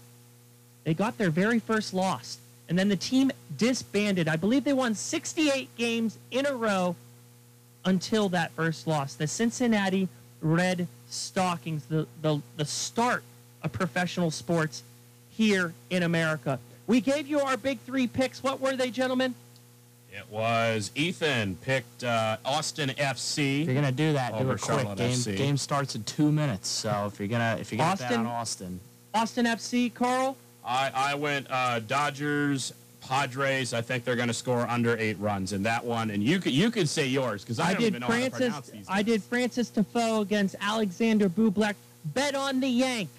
[0.85, 2.39] they got their very first loss.
[2.69, 4.29] And then the team disbanded.
[4.29, 6.97] I believe they won 68 games in a row
[7.85, 9.15] until that first loss.
[9.15, 10.09] The Cincinnati
[10.41, 13.23] Red Stockings, the, the, the start
[13.63, 14.83] of professional sports
[15.31, 16.59] here in America.
[16.87, 18.43] We gave you our big three picks.
[18.43, 19.35] What were they, gentlemen?
[20.13, 23.61] It was Ethan picked uh, Austin FC.
[23.61, 24.97] If you're gonna do that, do it quick.
[24.97, 26.69] Game, game starts in two minutes.
[26.69, 28.21] So if you're gonna if you're gonna Austin?
[28.21, 28.81] on Austin,
[29.19, 30.37] Austin FC, Carl?
[30.65, 33.75] I, I went uh, Dodgers, Padres.
[33.75, 36.13] I think they're going to score under eight runs in that one.
[36.13, 38.19] And you could you could say yours because I, don't did even know how to
[38.21, 38.39] Frances.
[38.39, 38.87] pronounce these.
[38.89, 41.75] I did Frances Tiafoe against Alexander Bublik.
[42.05, 43.11] Bet on the Yank.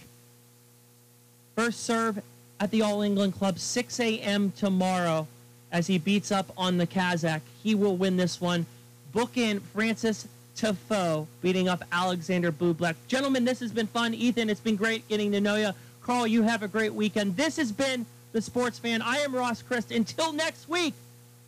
[1.58, 2.22] First serve
[2.62, 4.54] at the All England Club, 6 a.m.
[4.56, 5.28] tomorrow,
[5.74, 7.42] as he beats up on the Kazakh.
[7.62, 8.66] He will win this one.
[9.12, 12.96] Book in Frances Tiafoe beating up Alexander Bublik.
[13.10, 14.14] Gentlemen, this has been fun.
[14.14, 15.72] Ethan, it's been great getting to know you
[16.10, 16.26] call.
[16.26, 17.38] You have a great weekend.
[17.38, 19.04] This has been The Sports Fan.
[19.04, 19.92] I am Ross Christ.
[19.92, 20.96] Until next week,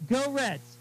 [0.08, 0.78] go Reds.